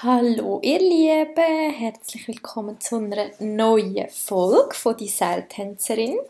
[0.00, 6.20] Hallo ihr Lieben, herzlich willkommen zu einer neuen Folge von «Die Seiltänzerin».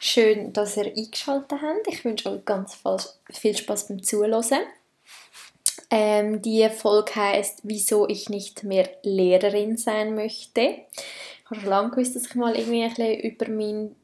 [0.00, 1.86] Schön, dass ihr eingeschaltet habt.
[1.86, 2.78] Ich wünsche euch ganz
[3.30, 4.64] viel Spaß beim Zuhören.
[5.88, 10.60] Ähm, die Folge heißt «Wieso ich nicht mehr Lehrerin sein möchte».
[10.60, 13.96] Ich habe schon lange gewusst, dass ich mal irgendwie ein bisschen über meinen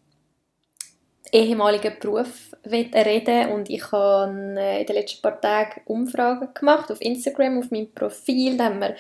[1.33, 7.01] ehemaligen Beruf reden und ich habe äh, in den letzten paar Tagen Umfragen gemacht auf
[7.01, 8.95] Instagram, auf meinem Profil, da haben wir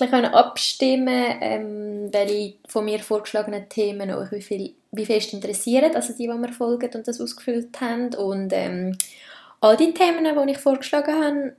[0.00, 6.12] ein abstimmen ähm, welche von mir vorgeschlagenen Themen euch wie viel, wie fest interessieren, also
[6.12, 8.14] die, die mir folgen und das ausgefüllt haben.
[8.14, 8.96] Und ähm,
[9.60, 11.56] all die Themen, die ich vorgeschlagen habe,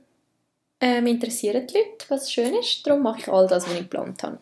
[0.80, 4.22] ähm, interessieren die Leute, was schön ist, darum mache ich all das, was ich geplant
[4.22, 4.38] habe.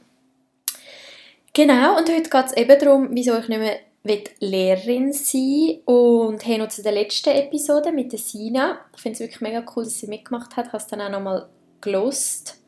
[1.52, 6.44] Genau, und heute geht es eben darum, wieso ich nicht mehr will Lehrerin sein und
[6.46, 8.80] hey, noch zu der letzten Episode mit der Sina.
[8.94, 10.66] Ich finde es wirklich mega cool, dass sie mitgemacht hat.
[10.66, 11.48] Ich habe es dann auch nochmal
[11.80, 12.58] gelost.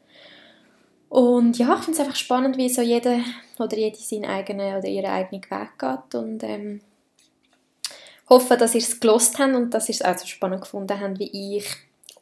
[1.08, 3.20] Und ja, ich finde es einfach spannend, wie so jeder
[3.58, 6.80] oder jede seinen eigenen oder ihren eigenen Weg geht und ähm,
[8.28, 11.18] hoffe, dass ihr es gelost habt und dass ihr es auch so spannend gefunden habt
[11.18, 11.66] wie ich.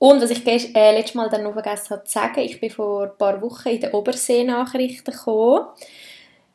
[0.00, 3.04] Und was ich äh, letztes Mal dann noch vergessen habe zu sagen, ich bin vor
[3.04, 5.66] ein paar Wochen in den Obersee-Nachrichten gekommen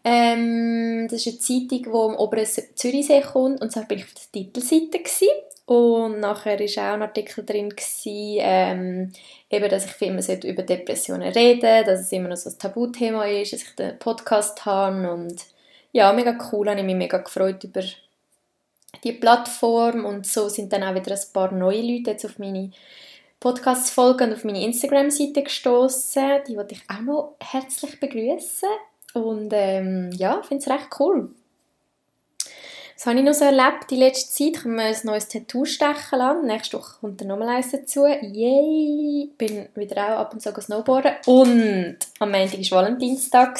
[0.07, 4.13] ähm, das ist eine Zeitung, die am oberen Zürichsee kommt und so bin ich auf
[4.13, 5.29] der Titelseite gewesen.
[5.65, 9.11] und nachher war auch ein Artikel drin gewesen, ähm,
[9.49, 13.25] eben, dass ich viel mehr über Depressionen reden dass es immer noch so ein Tabuthema
[13.25, 15.43] ist, dass ich den Podcast habe und
[15.91, 17.81] ja, mega cool, habe ich mich mega gefreut über
[19.03, 22.69] die Plattform und so sind dann auch wieder ein paar neue Leute jetzt auf meine
[23.39, 26.41] Podcast-Folgen und auf meine Instagram-Seite gestoßen.
[26.47, 28.69] Die wollte ich auch noch herzlich begrüßen.
[29.15, 31.29] Und ähm, ja, ich finde es recht cool.
[32.95, 34.51] Was habe ich noch so erlebt die letzte Zeit?
[34.51, 36.45] Ich habe mir ein neues Tattoo stechen lassen.
[36.45, 38.05] Nächste Woche kommt dann nochmal eins dazu.
[38.05, 39.29] Yay!
[39.31, 41.13] Ich bin wieder auch ab und zu snowboarden.
[41.27, 43.57] Und am Montag war Valentinstag.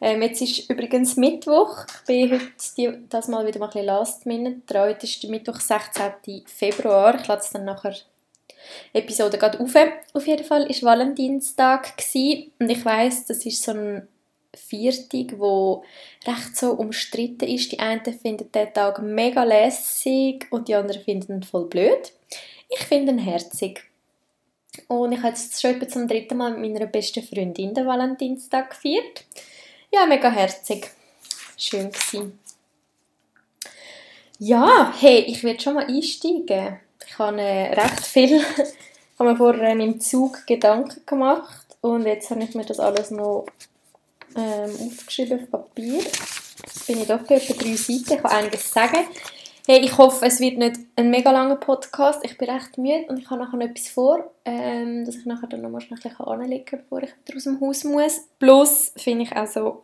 [0.00, 1.84] Ähm, jetzt ist übrigens Mittwoch.
[1.86, 2.40] Ich bin
[2.76, 4.88] heute das mal wieder mal ein bisschen last minute dran.
[4.88, 6.44] Heute ist Mittwoch, 16.
[6.46, 7.18] Februar.
[7.20, 7.94] Ich lasse es dann nachher
[8.92, 9.74] Episode gerade auf.
[10.14, 11.94] Auf jeden Fall war Valentinstag.
[12.14, 14.08] Und ich weiss, das ist so ein
[14.54, 15.84] Viertig, wo
[16.26, 17.72] recht so umstritten ist.
[17.72, 22.12] Die einen finden den Tag mega lässig und die anderen finden ihn voll blöd.
[22.68, 23.84] Ich finde ihn herzig.
[24.88, 29.24] Und ich habe jetzt schon zum dritten Mal mit meiner besten Freundin den Valentinstag gefeiert.
[29.92, 30.90] Ja, mega herzig.
[31.56, 32.38] Schön gewesen.
[34.38, 36.80] Ja, hey, ich werde schon mal einsteigen.
[37.06, 38.40] Ich habe äh, recht viel,
[39.18, 43.46] habe mir vorher im Zug Gedanken gemacht und jetzt habe ich mir das alles noch
[44.36, 46.00] ähm, aufgeschrieben auf Papier.
[46.00, 48.14] Jetzt bin ich doch bei etwa drei Seiten.
[48.14, 49.06] Ich kann einiges sagen.
[49.66, 52.24] Hey, ich hoffe, es wird nicht ein mega langer Podcast.
[52.24, 55.46] Ich bin recht müde und ich habe nachher noch etwas vor, ähm, dass ich nachher
[55.48, 58.20] dann noch mal schnell anlegen kann, bevor ich wieder aus dem Haus muss.
[58.38, 59.82] Plus finde ich auch so,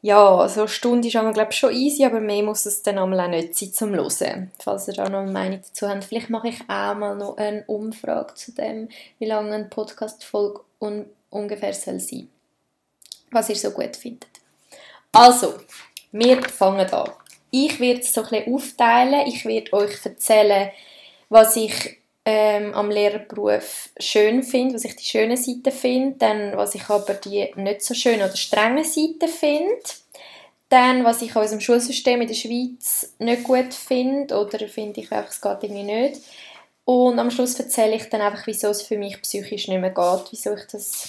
[0.00, 3.56] ja, so eine Stunde ist glaube schon easy, aber mehr muss es dann auch nicht
[3.56, 4.52] sein zum Hören.
[4.58, 6.04] Falls ihr da noch eine Meinung dazu habt.
[6.04, 8.88] Vielleicht mache ich auch mal noch eine Umfrage zu dem,
[9.18, 12.28] wie lange eine Podcast-Folge un ungefähr soll sein
[13.34, 14.28] was ihr so gut findet.
[15.12, 15.54] Also,
[16.12, 17.10] wir fangen an.
[17.50, 19.26] Ich werde es so ein bisschen aufteilen.
[19.26, 20.70] Ich werde euch erzählen,
[21.28, 26.74] was ich ähm, am Lehrerberuf schön finde, was ich die schönen Seiten finde, dann was
[26.74, 29.82] ich aber die nicht so schönen oder strengen Seiten finde,
[30.68, 35.12] dann was ich an unserem Schulsystem in der Schweiz nicht gut finde oder finde ich
[35.12, 36.20] einfach, es geht irgendwie nicht.
[36.86, 40.24] Und am Schluss erzähle ich dann einfach, wieso es für mich psychisch nicht mehr geht,
[40.30, 41.08] wieso ich das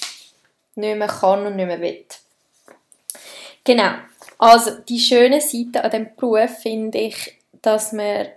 [0.75, 2.05] nicht mehr kann und nicht mehr will.
[3.63, 3.93] Genau.
[4.37, 8.27] Also, die schöne Seite an diesem Beruf finde ich, dass man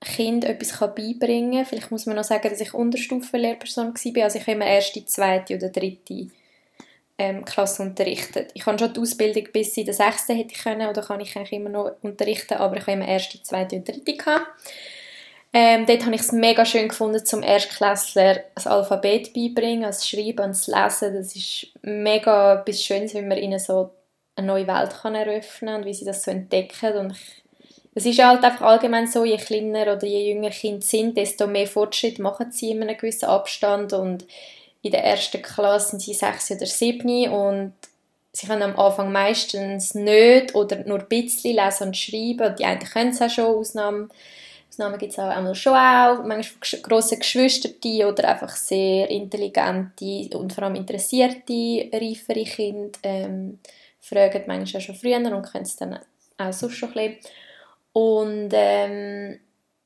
[0.00, 1.66] Kind etwas beibringen kann.
[1.66, 4.24] Vielleicht muss man noch sagen, dass ich Unterstufenlehrperson war.
[4.24, 6.28] Also ich habe immer erste, zweite oder dritte
[7.18, 8.50] ähm, Klasse unterrichtet.
[8.54, 11.34] Ich habe schon die Ausbildung bis in der sechsten hätte ich können, oder kann ich
[11.34, 14.46] eigentlich immer noch unterrichten, aber ich habe immer erste, zweite und dritte gehabt.
[15.58, 20.44] Ähm, dort habe ich es mega schön gefunden, zum Erstklässler das Alphabet beibringen, das Schreiben
[20.44, 21.14] und das Lesen.
[21.14, 23.88] Das ist mega etwas Schönes, wenn man ihnen so
[24.34, 26.98] eine neue Welt kann eröffnen und wie sie das so entdecken.
[26.98, 27.42] Und ich,
[27.94, 31.66] es ist halt einfach allgemein so, je kleiner oder je jünger Kinder sind, desto mehr
[31.66, 33.94] Fortschritt machen sie in einem gewissen Abstand.
[33.94, 34.26] Und
[34.82, 37.72] in der ersten Klasse sind sie sechs oder sieben und
[38.30, 42.54] sie können am Anfang meistens nicht oder nur ein bisschen lesen und schreiben.
[42.58, 44.10] Die einen können es auch schon, Ausnahmen
[44.76, 47.70] Ausnahmen gibt es auch einmal schon auch, manchmal grosse Geschwister
[48.06, 53.58] oder einfach sehr intelligente und vor allem interessierte, reifere Kinder ähm,
[54.00, 55.98] fragen manchmal auch schon früher und können es dann
[56.36, 57.16] auch sonst schon ein.
[57.94, 59.40] Und ähm,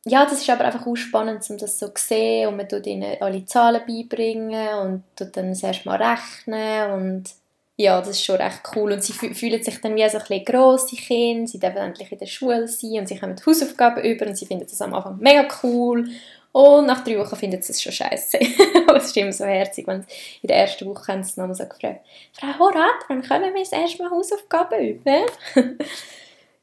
[0.06, 2.86] ja, das ist aber einfach auch spannend, um das so zu sehen und man tut
[2.88, 7.39] ihnen alle Zahlen beibringen und tut dann das Mal rechnen und
[7.80, 10.44] ja, das ist schon recht cool und sie fühlen sich dann wie so ein bisschen
[10.44, 14.36] grosse Kinder, sie dürfen endlich in der Schule sein und sie die Hausaufgaben über und
[14.36, 16.06] sie finden das am Anfang mega cool
[16.52, 18.38] und nach drei Wochen finden sie es schon scheiße.
[18.96, 20.04] es ist immer so herzig, wenn
[20.42, 22.04] in der ersten Woche haben sie nochmal so gefragt,
[22.38, 25.24] Frau Horat, wann können wir das erste Mal Hausaufgaben üben?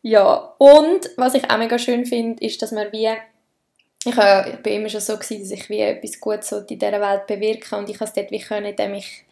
[0.04, 3.10] ja, und was ich auch mega schön finde, ist, dass man wie
[4.06, 4.16] ich,
[4.62, 7.90] bin immer schon so gewesen, dass ich wie etwas Gutes in dieser Welt bewirken und
[7.90, 9.24] ich habe es dort wie können, indem ich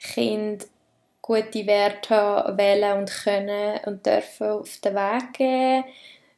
[0.00, 0.66] Kind
[1.28, 5.84] gute Werte wählen und können und dürfen auf den Weg geben.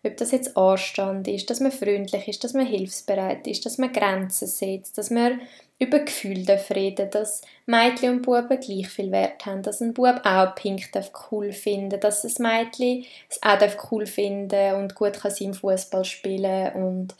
[0.02, 3.92] Ob das jetzt Anstand ist, dass man freundlich ist, dass man hilfsbereit ist, dass man
[3.92, 5.40] Grenzen setzt, dass man
[5.78, 10.54] über Gefühle reden dass Mädchen und Buben gleich viel Wert haben, dass ein Bub auch
[10.54, 10.90] Pink
[11.30, 16.72] cool finden dass ein Mädchen es auch cool finden und gut kann im Fußball spielen
[16.74, 17.14] und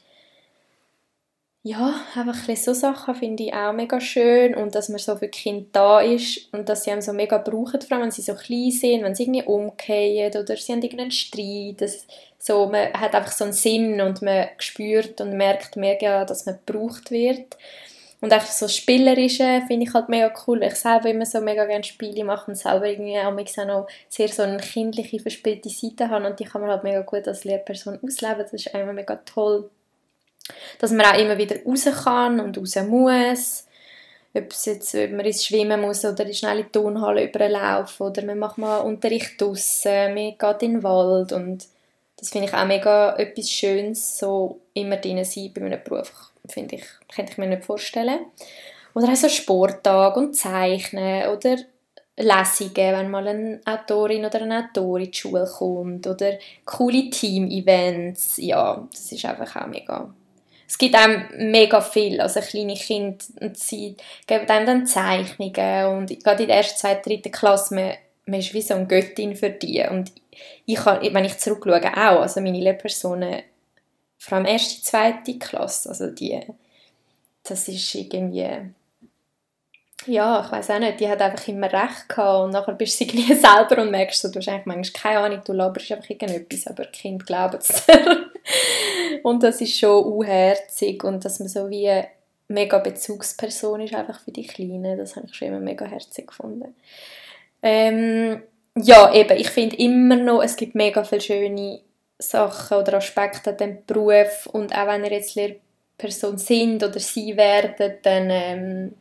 [1.63, 5.29] ja, einfach ein so Sachen finde ich auch mega schön und dass man so für
[5.29, 8.35] Kinder da ist und dass sie einem so mega brauchen, vor allem wenn sie so
[8.35, 12.07] klein sind, wenn sie irgendwie umgehen oder sie haben irgendeinen Streit, das,
[12.39, 16.59] so, man hat einfach so einen Sinn und man spürt und merkt mega, dass man
[16.65, 17.59] gebraucht wird.
[18.23, 20.63] Und einfach so Spielerische finde ich halt mega cool.
[20.63, 24.29] Ich selber immer so mega gerne Spiele machen und selber irgendwie auch, auch noch sehr
[24.29, 27.99] so eine kindliche, verspielte Seite haben und die kann man halt mega gut als Lehrperson
[28.03, 28.39] ausleben.
[28.39, 29.71] Das ist einfach mega toll
[30.79, 33.67] dass man auch immer wieder raus kann und raus muss.
[34.33, 38.39] Ob, es jetzt, ob man ins Schwimmen muss oder in die Turnhalle überlaufen oder man
[38.39, 41.67] macht mal Unterricht draussen, man geht in den Wald und
[42.17, 46.13] das finde ich auch mega etwas Schönes, so immer drin sein bei meinem Beruf,
[46.49, 48.21] finde ich, könnte ich mir nicht vorstellen.
[48.95, 51.57] Oder auch so Sporttag und Zeichnen oder
[52.17, 58.37] Lesungen, wenn mal eine Autorin oder ein Autor in die Schule kommt oder coole Team-Events,
[58.37, 60.13] ja, das ist einfach auch mega
[60.71, 63.97] es gibt einem mega viel, also kleine Kinder, und sie
[64.29, 67.95] geben einem dann Zeichnungen und gerade in der ersten, zweiten, dritten Klasse, man,
[68.27, 70.13] man ist wie so eine Göttin für die und
[70.67, 73.43] ich kann, wenn ich zurückschaue, auch, also meine Lehrpersonen,
[74.17, 76.39] vor allem erste, zweite Klasse, also die,
[77.43, 78.71] das ist irgendwie
[80.07, 83.05] ja, ich weiß auch nicht, die hat einfach immer recht gehabt und nachher bist du
[83.07, 86.85] irgendwie selber und merkst du hast eigentlich manchmal keine Ahnung, du laberst einfach irgendetwas, aber
[86.85, 87.85] die Kinder glauben es
[89.23, 92.09] Und das ist schon unherzig und dass man so wie eine
[92.49, 96.75] mega Bezugsperson ist einfach für die Kleinen, das habe ich schon immer mega herzig gefunden.
[97.63, 98.43] Ähm,
[98.77, 101.81] ja, eben, ich finde immer noch, es gibt mega viele schöne
[102.19, 107.37] Sachen oder Aspekte an diesem Beruf und auch wenn ihr jetzt Lehrperson sind oder sie
[107.37, 108.95] werden, dann ähm,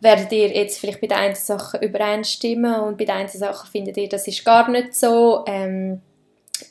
[0.00, 3.96] werdet ihr jetzt vielleicht bei den einen Sachen übereinstimmen und bei den einen Sachen findet
[3.96, 5.44] ihr, das ist gar nicht so.
[5.46, 6.00] Ähm,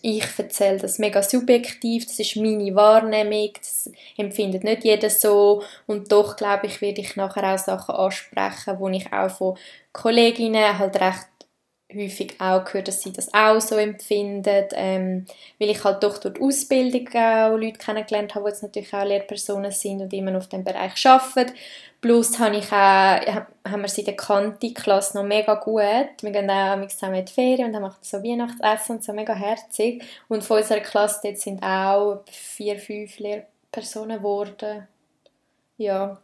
[0.01, 5.63] ich erzähle das mega subjektiv, das ist meine Wahrnehmung, das empfindet nicht jeder so.
[5.85, 9.57] Und doch glaube ich, werde ich nachher auch Sachen ansprechen, wo ich auch von
[9.93, 11.27] Kolleginnen halt recht
[11.93, 15.25] häufig auch gehört, dass sie das auch so empfinden, ähm,
[15.57, 19.71] weil ich halt doch durch Ausbildung auch Leute kennengelernt habe, die jetzt natürlich auch Lehrpersonen
[19.71, 21.53] sind und immer auf dem Bereich arbeiten.
[22.01, 25.81] Plus habe ich auch, haben wir sie in der Kanti-Klasse noch mega gut.
[26.21, 30.03] Wir gehen auch zusammen in die Ferien und machen so Weihnachtsessen und so mega herzig.
[30.27, 34.87] Und von unserer Klasse dort sind auch vier, fünf Lehrpersonen geworden.
[35.77, 36.17] Ja,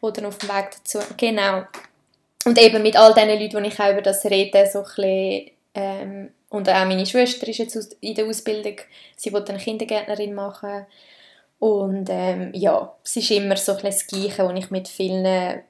[0.00, 0.98] oder auf dem Weg dazu.
[1.16, 1.62] Genau.
[2.46, 5.50] Und eben mit all diesen Leuten, die ich auch über das rede, so ein bisschen,
[5.74, 8.76] ähm, und auch meine Schwester ist jetzt in der Ausbildung,
[9.16, 10.86] sie wollte eine Kindergärtnerin machen.
[11.58, 15.60] Und ähm, ja, es ist immer so ein das Gleiche, wo ich mit vielen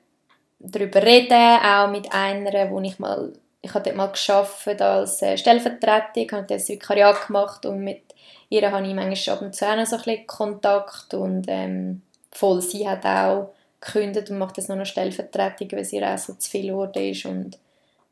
[0.59, 5.39] darüber rede, auch mit einer, wo ich mal, ich habe dort mal geschafft als äh,
[5.39, 8.03] Stellvertretung, habe das Vikariat gemacht und mit
[8.51, 13.07] ihr habe ich manchmal ab und zu so ein Kontakt und ähm, voll, sie hat
[13.07, 17.03] auch gekündigt und macht jetzt noch eine Stellvertretung, weil sie auch so zu viel geworden
[17.03, 17.59] ist und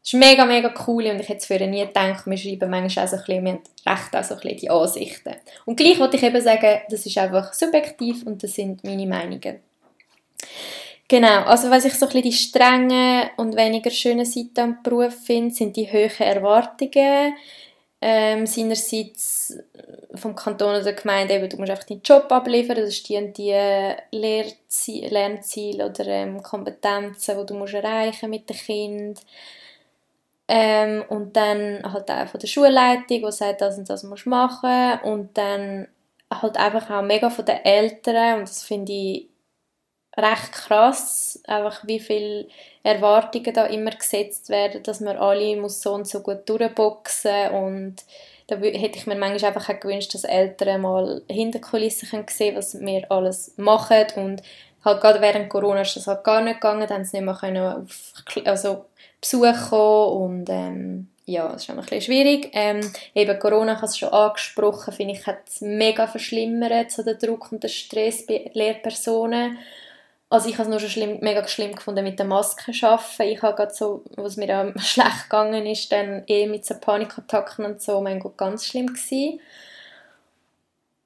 [0.02, 3.06] es ist mega, mega cool und ich hätte es früher nie gedacht, wir schreiben manchmal
[3.06, 5.35] auch so ein bisschen, wir haben recht auch so ein bisschen die Ansichten.
[5.64, 9.61] Und gleich wollte ich eben sagen, das ist einfach subjektiv und das sind meine Meinungen.
[11.09, 15.14] Genau, also was ich so ein bisschen die strengen und weniger schönen Seiten am Beruf
[15.25, 17.35] finde, sind die hohen Erwartungen
[18.07, 19.57] ähm, seinerseits
[20.15, 23.33] vom Kanton oder der Gemeinde, eben, du musst einfach deinen Job abliefern, das ist die,
[23.33, 23.57] die
[24.11, 29.21] Lehrziele, Lernziele oder ähm, Kompetenzen, die du musst erreichen mit dem Kind.
[30.47, 34.29] Ähm, und dann halt auch von der Schulleitung, die sagt, das und das musst du
[34.29, 35.01] machen.
[35.05, 35.89] Und dann
[36.31, 39.29] halt einfach auch mega von den Eltern und das finde ich
[40.16, 42.47] recht krass, einfach wie viele
[42.83, 47.97] Erwartungen da immer gesetzt werden, dass man alle muss so und so gut durchboxen und
[48.47, 52.78] da hätte ich mir manchmal einfach auch gewünscht, dass Eltern mal hinter Kulissen können was
[52.78, 54.42] wir alles machen und
[54.85, 57.78] halt gerade während Corona ist das halt gar nicht gegangen, dann haben sie nicht mehr
[57.78, 58.12] auf
[58.44, 58.85] also
[59.21, 62.50] Besuch kommen und ähm, ja, das ist ein bisschen schwierig.
[62.52, 62.80] Ähm,
[63.14, 67.14] eben Corona, ich habe es schon angesprochen, finde ich, hat es mega verschlimmert, so der
[67.14, 69.59] Druck und der Stress bei Lehrpersonen.
[70.35, 73.23] Also ich habe es nur schon schlimm, mega schlimm gefunden mit der Maske arbeiten.
[73.23, 77.64] Ich habe gerade so, was mir auch schlecht gegangen ist, dann eh mit so Panikattacken
[77.64, 79.38] und so, mein Gott, ganz schlimm gewesen.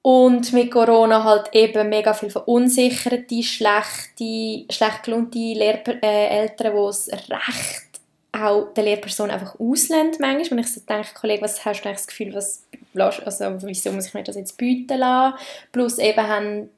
[0.01, 6.89] Und mit Corona halt eben mega viel verunsicherte, schlechte, schlecht gelohnte Lehr äh, Eltern, die
[6.89, 7.89] es recht
[8.31, 10.57] auch der Lehrperson einfach auslehnt manchmal.
[10.57, 14.07] Wenn ich so denke, Kollege, was hast du eigentlich das Gefühl, was, also, wieso muss
[14.07, 15.37] ich mir das jetzt bieten lassen?
[15.71, 16.69] Plus eben haben,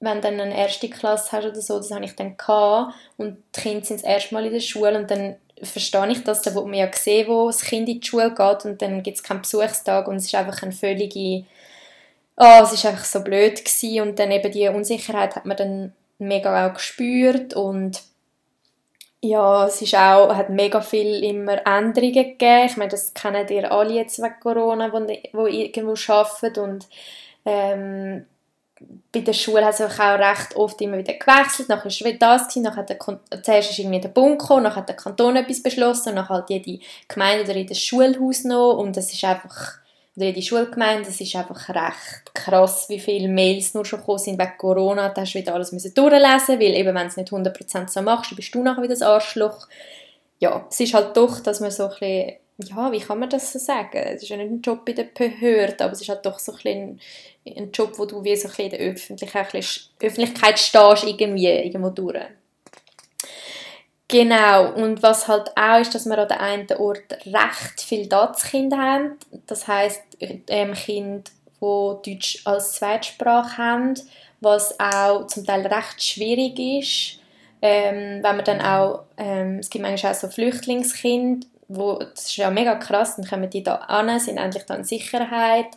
[0.00, 3.42] wenn du dann eine erste Klasse hast oder so, das habe ich dann gehabt und
[3.54, 6.54] die Kinder sind das erste Mal in der Schule und dann verstehe ich das, dann
[6.54, 9.22] will man ja sehen, wo das Kind in die Schule geht und dann gibt es
[9.22, 11.46] keinen Besuchstag und es ist einfach eine völlige,
[12.36, 15.92] oh, es ist einfach so blöd gewesen und dann eben die Unsicherheit hat man dann
[16.18, 18.02] mega auch gespürt und
[19.22, 22.66] ja, es ist auch, hat mega viel immer Änderungen gegeben.
[22.66, 25.00] Ich meine, das kennen ihr alle jetzt wegen Corona, wo,
[25.32, 26.86] wo irgendwo arbeiten und
[27.44, 28.26] ähm,
[29.12, 31.68] bei der Schule hat es auch recht oft immer wieder gewechselt.
[31.68, 32.98] Nachher war wieder das, gewesen, nachher der,
[33.42, 36.50] zuerst ist irgendwie der Bund gekommen, nachher hat der Kanton etwas beschlossen, und nachher halt
[36.50, 39.78] jede Gemeinde oder jedes Schulhaus noch und das ist einfach
[40.16, 44.40] oder die Schulgemeinde, es ist einfach recht krass, wie viele Mails nur schon gekommen sind
[44.40, 45.10] wegen Corona.
[45.10, 48.00] Da hast du wieder alles müssen durchlesen, weil eben, wenn du es nicht 100% so
[48.00, 49.68] machst, dann bist du nachher wieder das Arschloch.
[50.38, 53.52] Ja, es ist halt doch, dass man so ein bisschen, ja, wie kann man das
[53.52, 53.98] so sagen?
[53.98, 56.54] Es ist ja nicht ein Job bei der Behörde, aber es ist halt doch so
[56.64, 56.98] ein,
[57.46, 59.54] ein Job, wo du wie so ein in der Öffentlichkeit,
[60.00, 62.16] Öffentlichkeit stehst, irgendwie, irgendwo durch.
[64.08, 68.78] Genau, und was halt auch ist, dass wir an der einen Ort recht viele DATS-Kinder
[68.78, 69.18] haben.
[69.46, 71.24] Das heisst, ähm, Kinder,
[71.60, 73.94] die Deutsch als Zweitsprache haben,
[74.40, 77.20] was auch zum Teil recht schwierig ist.
[77.60, 82.36] Ähm, wenn man dann auch, ähm, es gibt manchmal auch so Flüchtlingskinder, wo, das ist
[82.36, 85.68] ja mega krass, dann kommen die da an, sind endlich dann in Sicherheit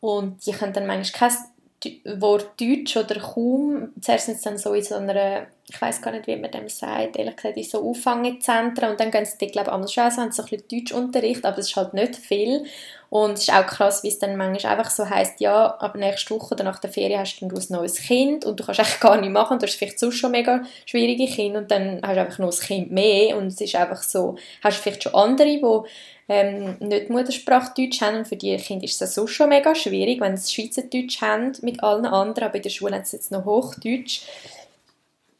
[0.00, 3.92] und die können dann manchmal kein Wort Deutsch oder kaum.
[4.00, 6.68] Zuerst sind sie dann so in so einer, ich weiß gar nicht, wie man dem
[6.68, 10.32] sagt, ehrlich gesagt, in so Auffangezentren und dann gehen sie, glaube ich, anders aus, haben
[10.32, 12.64] so ein bisschen Deutschunterricht, aber es ist halt nicht viel.
[13.12, 16.34] Und es ist auch krass, wie es dann manchmal einfach so heisst, ja, ab nächste
[16.34, 19.20] Woche oder nach der Ferien hast du ein neues Kind und du kannst eigentlich gar
[19.20, 22.38] nicht machen, du hast vielleicht sonst schon mega schwierige Kinder und dann hast du einfach
[22.38, 25.88] noch ein Kind mehr und es ist einfach so, hast du vielleicht schon andere, die
[26.30, 30.18] ähm, nicht Muttersprache Deutsch haben und für die Kinder ist es so schon mega schwierig,
[30.18, 33.44] wenn sie Schweizerdeutsch haben mit allen anderen, aber in der Schule haben sie jetzt noch
[33.44, 34.22] Hochdeutsch.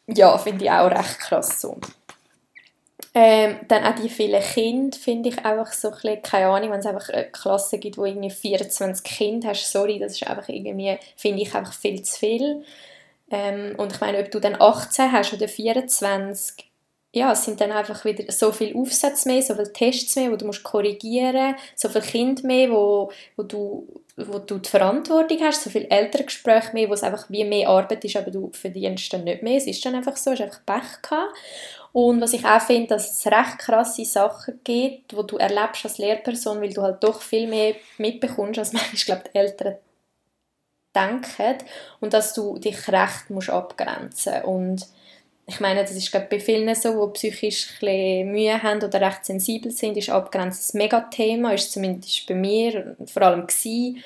[0.08, 1.78] Ja, finde ich auch recht krass so.
[3.14, 6.80] Ähm, dann auch die vielen Kinder finde ich einfach so ein bisschen, keine Ahnung, wenn
[6.80, 10.98] es einfach eine Klasse gibt, wo irgendwie 24 Kinder hast, sorry, das ist einfach irgendwie,
[11.16, 12.64] finde ich einfach viel zu viel.
[13.30, 16.70] Ähm, und ich meine, ob du dann 18 hast oder 24,
[17.14, 20.36] ja, es sind dann einfach wieder so viele Aufsätze mehr, so viele Tests mehr, wo
[20.36, 25.64] du musst korrigieren so viele Kinder mehr, wo, wo, du, wo du die Verantwortung hast,
[25.64, 29.24] so viele Elterngespräche mehr, wo es einfach wie mehr Arbeit ist, aber du verdienst dann
[29.24, 29.58] nicht mehr.
[29.58, 31.36] Es ist dann einfach so, es ist einfach Pech gehabt.
[31.92, 35.98] Und was ich auch finde, dass es recht krasse Sachen gibt, wo du erlebst als
[35.98, 39.76] Lehrperson, weil du halt doch viel mehr mitbekommst, als manchmal, glaube, die Eltern
[40.94, 41.58] denken.
[42.00, 44.42] Und dass du dich recht musst abgrenzen.
[44.44, 44.86] Und
[45.46, 49.24] ich meine, das ist glaube bei vielen so, die psychisch ein Mühe haben oder recht
[49.24, 54.02] sensibel sind, ist Abgrenzen ein Megathema, ist zumindest bei mir vor allem gewesen,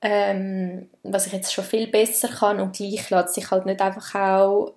[0.00, 4.14] ähm, was ich jetzt schon viel besser kann und gleich lässt sich halt nicht einfach
[4.14, 4.74] auch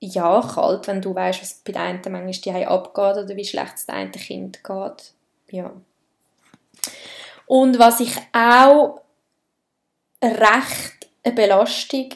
[0.00, 3.86] ja, kalt, wenn du weißt, was bei den einen manchmal abgeht oder wie schlecht es
[3.86, 5.12] dem Kind geht.
[5.50, 5.72] Ja.
[7.46, 9.02] Und was ich auch
[10.22, 12.08] recht eine Belastung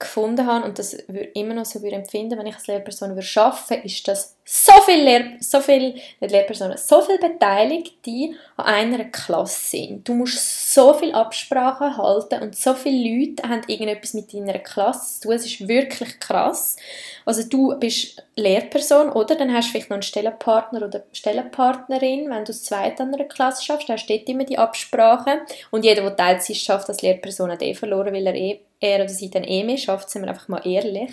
[0.00, 3.86] gefunden habe und das würde immer noch so empfinden, wenn ich als Lehrperson würde arbeiten,
[3.86, 9.76] ist, dass so viele Lehr so viel, nicht Lehrpersonen, so viele Beteiligte an einer Klasse
[9.76, 10.08] sind.
[10.08, 15.20] Du musst so viel Absprachen halten und so viele Leute haben irgendetwas mit deiner Klasse
[15.20, 15.36] zu tun.
[15.36, 16.76] Es ist wirklich krass.
[17.24, 19.36] Also du bist Lehrperson, oder?
[19.36, 22.28] Dann hast du vielleicht noch einen Stellenpartner oder Stellenpartnerin.
[22.28, 25.42] Wenn du das zweite an einer Klasse schaffst, dann steht immer die Absprache.
[25.70, 29.08] Und jeder, der Teilzeit schafft, als Lehrperson hat eh verloren, weil er, eh, er oder
[29.08, 31.12] sie dann eh mehr schafft, sind wir einfach mal ehrlich.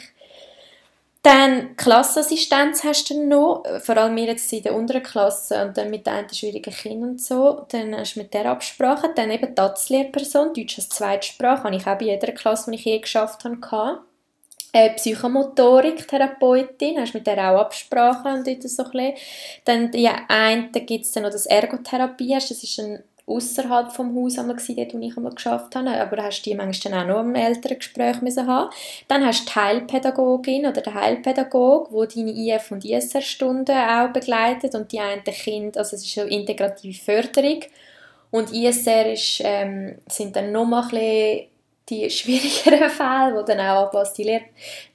[1.24, 5.90] Dann Klassenassistenz hast du noch, vor allem wir jetzt in der unteren Klasse und dann
[5.90, 7.66] mit den schwierigen Kindern und so.
[7.70, 9.10] Dann hast du mit der Absprache.
[9.14, 13.00] Dann eben DATS-Lehrperson, Deutsch als Zweitsprache, habe ich auch bei jeder Klasse, die ich je
[13.00, 14.00] geschafft habe,
[14.72, 19.14] äh, Psychomotorik-Therapeutin, hast mit der auch Absprache und so ein bisschen.
[19.66, 24.40] Dann die eine gibt es dann noch das Ergotherapie, das ist ein außerhalb vom Haus
[24.40, 27.36] einmal gewesen, dort, wo ich einmal geschafft habe, aber hast die manchmal auch noch im
[27.36, 28.70] Elterngespräch haben.
[29.10, 34.76] Dann hast du die Heilpädagogin oder den Heilpädagog, wo deine IF- und ISR-Stunden auch begleitet
[34.76, 37.60] und die einen Kind, also es ist eine integrative Förderung
[38.32, 41.48] und ISR ist, ähm, sind dann noch ein bisschen
[41.90, 44.40] die schwierigeren Fälle, wo dann auch was die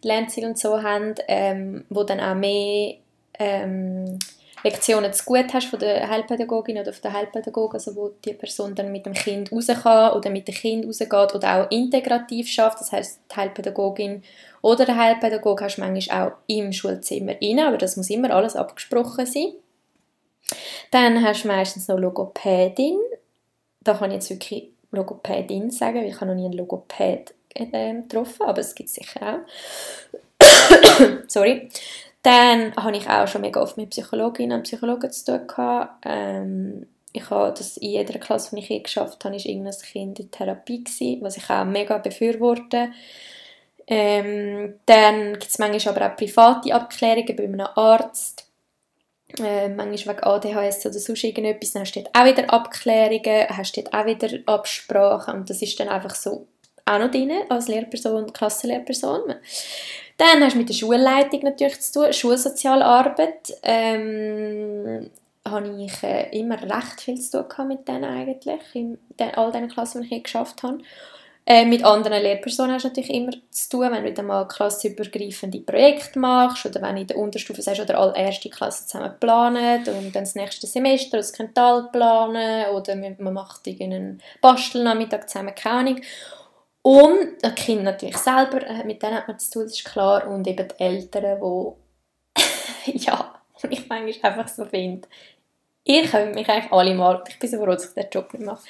[0.03, 2.95] Lernziele und so haben, ähm, wo dann auch mehr
[3.39, 4.19] ähm,
[4.63, 8.75] Lektionen zu gut hast von der Heilpädagogin oder von der Heilpädagogen, also wo die Person
[8.75, 12.81] dann mit dem Kind raus kann oder mit dem Kind rausgeht oder auch integrativ schafft,
[12.81, 14.23] das heißt die Heilpädagogin
[14.61, 18.55] oder der Heilpädagoge hast du manchmal auch im Schulzimmer rein, aber das muss immer alles
[18.55, 19.53] abgesprochen sein.
[20.91, 22.99] Dann hast du meistens noch Logopädin,
[23.81, 28.43] da kann ich jetzt wirklich Logopädin sagen, ich habe noch nie einen Logopäd äh, getroffen,
[28.43, 30.19] aber es gibt sicher auch.
[31.29, 31.69] Sorry.
[32.23, 36.05] Dann habe ich auch schon mega oft mit Psychologinnen und Psychologen zu tun gehabt.
[36.05, 40.21] Ähm, ich habe das in jeder Klasse, die ich je geschafft habe, ist irgendein Kind
[40.21, 42.93] in Therapie gewesen, was ich auch mega befürworte.
[43.87, 48.47] Ähm, dann gibt es manchmal aber auch private Abklärungen bei einem Arzt.
[49.39, 51.73] Äh, manchmal wegen ADHS oder sonst irgendetwas.
[51.73, 55.79] Dann hast du dort auch wieder Abklärungen, hast dort auch wieder Absprachen und das ist
[55.81, 56.47] dann einfach so
[56.85, 59.35] auch noch drin als Lehrperson, Klassenlehrperson.
[60.19, 63.55] Dann hast du mit der Schulleitung natürlich zu tun, Schulsoziale Arbeit.
[63.63, 65.11] Ähm,
[65.49, 69.69] habe ich äh, immer recht viel zu tun mit denen eigentlich, in den, all diesen
[69.69, 70.79] Klassen, die ich geschafft habe.
[71.45, 75.59] Äh, mit anderen Lehrpersonen hast du natürlich immer zu tun, wenn du dann mal klassenübergreifende
[75.59, 79.81] Projekte machst oder wenn du in der Unterstufe sagst, oder alle erste Klasse zusammen planen
[79.81, 85.79] und dann das nächste Semester das Quintal planen oder man macht irgendeinen Bastelnachmittag zusammen, keine
[85.79, 86.01] Ahnung.
[86.83, 90.27] Und das Kind natürlich selber, äh, mit denen hat man zu tun, das ist klar.
[90.27, 93.35] Und eben die Eltern, die, ja,
[93.71, 95.09] ich manchmal einfach so finde,
[95.85, 98.45] ihr könnt mich eigentlich alle mal, ich bin so froh, dass ich den Job nicht
[98.45, 98.63] mache.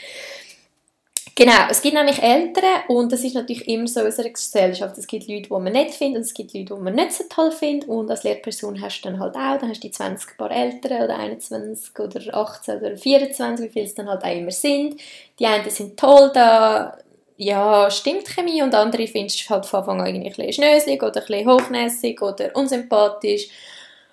[1.34, 4.98] Genau, es gibt nämlich Eltern und das ist natürlich immer so in unserer Gesellschaft.
[4.98, 7.24] Es gibt Leute, die man nicht findet und es gibt Leute, die man nicht so
[7.30, 10.36] toll findet und als Lehrperson hast du dann halt auch, dann hast du die 20
[10.36, 14.50] Paar Eltern oder 21 oder 18 oder 24, wie viele es dann halt auch immer
[14.50, 15.00] sind.
[15.38, 16.98] Die einen sind toll, da
[17.42, 21.02] ja, stimmt Chemie und andere findest du halt von Anfang an irgendwie ein bisschen schnöselig
[21.02, 23.48] oder ein bisschen hochnäsig oder unsympathisch.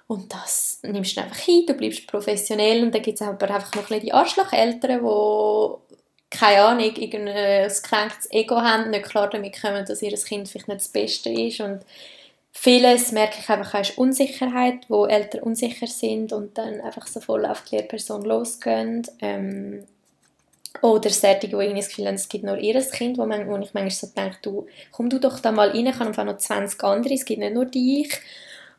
[0.07, 3.75] Und das nimmst du einfach hin, du bleibst professionell und dann gibt es aber einfach
[3.75, 5.99] noch ein die Arschlocheltern, die
[6.31, 10.81] keine Ahnung, irgendein gekränktes Ego haben, nicht klar damit kommen, dass ihr Kind vielleicht nicht
[10.81, 11.81] das Beste ist und
[12.51, 17.45] vieles merke ich einfach als Unsicherheit, wo Eltern unsicher sind und dann einfach so voll
[17.45, 19.03] auf die Lehrperson losgehen.
[19.21, 19.85] Ähm,
[20.81, 23.57] oder solche, die irgendwie das Gefühl haben, es gibt nur ihr Kind, wo, man, wo
[23.57, 26.83] ich manchmal so denke, du, komm du doch da mal rein, ich habe noch 20
[26.83, 28.11] andere, es gibt nicht nur dich.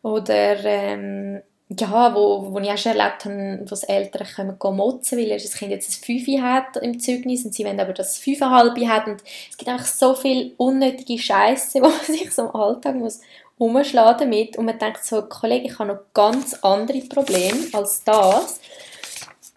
[0.03, 1.43] Oder ähm,
[1.79, 5.29] ja, wo, wo ich auch schon erlebt habe, wo das Eltern kommen gehen motzen, weil
[5.29, 9.07] das Kind jetzt ein Fünfe hat im Zeugnis und sie wollen aber das Fünfeinhalb hat.
[9.07, 13.21] Und es gibt einfach so viel unnötige Scheiße, wo man sich so im Alltag muss
[13.59, 14.57] umschlagen damit.
[14.57, 18.61] Und man denkt so, Kollege, ich habe noch ganz andere Probleme als das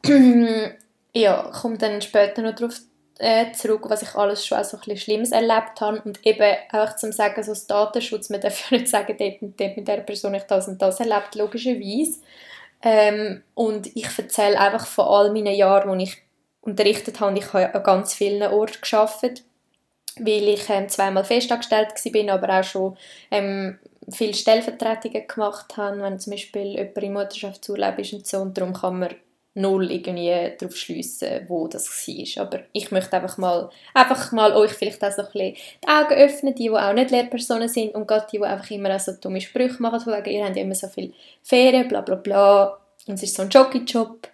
[1.15, 2.80] ja, komme dann später noch darauf
[3.19, 6.02] äh, zurück, was ich alles schon so ein Schlimmes erlebt habe.
[6.04, 9.60] Und eben auch zum sagen, so das Datenschutz, man darf ja nicht sagen, dort und
[9.60, 12.19] dort mit der Person ich das und das erlebt, logischerweise.
[12.82, 16.17] Ähm, und ich erzähle einfach von all meinen Jahren, wo ich
[16.62, 19.43] unterrichtet habe, ich habe an ganz vielen Orten gearbeitet,
[20.17, 22.97] weil ich ähm, zweimal festangestellt war, aber auch schon
[23.32, 28.58] ähm, viele Stellvertretungen gemacht habe, wenn zum Beispiel jemand im Mutterschaftsurlaub ist und so, und
[28.58, 29.15] darum kann man
[29.56, 32.44] null irgendwie darauf schliessen, wo das war.
[32.46, 36.13] Aber ich möchte einfach mal, einfach mal euch vielleicht auch so ein bisschen die Augen
[36.13, 39.42] öffnen, die, die auch nicht Lehrpersonen sind und gerade die, die einfach immer so dumme
[39.42, 41.13] Sprüche machen, von wegen, ihr habt ja immer so viel
[41.44, 44.28] Ferien, bla bla bla, und es ist so ein Jockeyjob.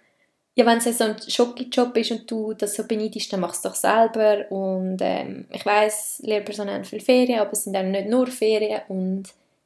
[0.54, 3.62] Ja, wenn es so ein Jockeyjob ist und du das so beneidest, dann mach es
[3.62, 4.50] doch selber.
[4.50, 8.82] Und ähm, ich weiß, Lehrpersonen haben viel Ferien, aber es sind dann nicht nur Ferien
[8.88, 9.24] und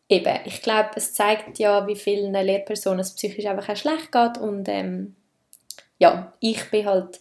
[0.09, 4.39] eben, ich glaube, es zeigt ja, wie vielen Lehrpersonen es psychisch einfach auch schlecht geht
[4.39, 5.15] und ähm,
[6.05, 7.19] ja, ich bin halt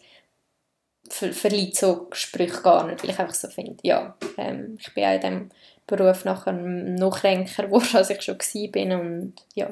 [1.10, 1.32] ver
[1.74, 5.22] so Sprüche gar nicht, weil ich einfach so finde, ja, ähm, ich bin auch in
[5.22, 5.50] diesem
[5.88, 9.70] Beruf nachher noch kränker geworden, als ich schon war und ja.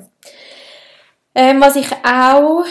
[1.35, 2.63] Ähm, was ich auch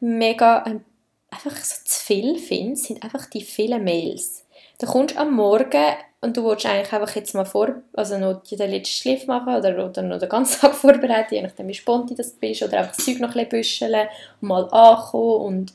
[0.00, 0.84] mega ähm,
[1.30, 4.45] einfach so zu viel finde, sind einfach die vielen Mails.
[4.78, 8.70] Du kommst am Morgen und du willst eigentlich einfach jetzt mal vor, also noch den
[8.70, 12.32] letzten Schliff machen oder, oder noch den ganzen Tag vorbereiten, je nachdem wie sponti das
[12.32, 14.08] bist, oder einfach das Zeug noch ein bisschen büscheln
[14.40, 15.72] mal ankommen und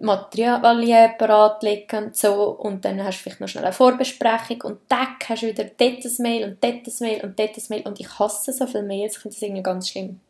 [0.00, 5.08] Materialien bereitlegen und so und dann hast du vielleicht noch schnell eine Vorbesprechung und dann
[5.26, 8.00] hast du wieder dort ein Mail und dort ein Mail und dort ein Mail und
[8.00, 10.20] ich hasse so viele Mails, ich finde das irgendwie ganz schlimm.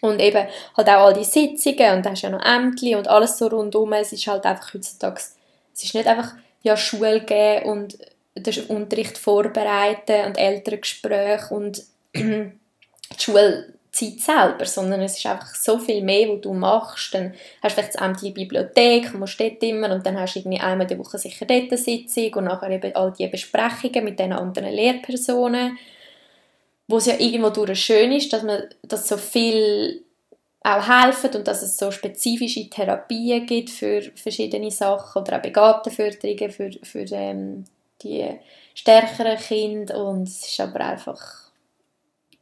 [0.00, 3.36] Und eben halt auch all die Sitzungen und da hast ja noch Ämter und alles
[3.36, 3.92] so rundum.
[3.92, 5.20] Es ist halt einfach heutzutage,
[5.74, 7.98] es ist nicht einfach ja, Schule geben und
[8.34, 11.82] den Unterricht vorbereiten und Elterngespräche und
[12.14, 12.52] die
[13.18, 17.14] Schulzeit selber, sondern es ist einfach so viel mehr, was du machst.
[17.14, 20.86] Dann hast du vielleicht der Bibliothek, musst dort immer und dann hast du irgendwie einmal
[20.86, 24.72] die Woche sicher dort eine Sitzung und nachher eben all die Besprechungen mit den anderen
[24.72, 25.78] Lehrpersonen
[26.90, 30.02] wo es ja irgendwo durch schön ist, dass man dass so viel
[30.62, 36.50] auch helfen und dass es so spezifische Therapien gibt für verschiedene Sachen oder auch Begabtenförderungen
[36.50, 37.64] für, für ähm,
[38.02, 38.38] die
[38.74, 41.50] stärkeren Kinder und es ist aber einfach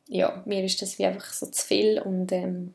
[0.09, 2.74] ja, mir ist das wie einfach so zu viel und ähm,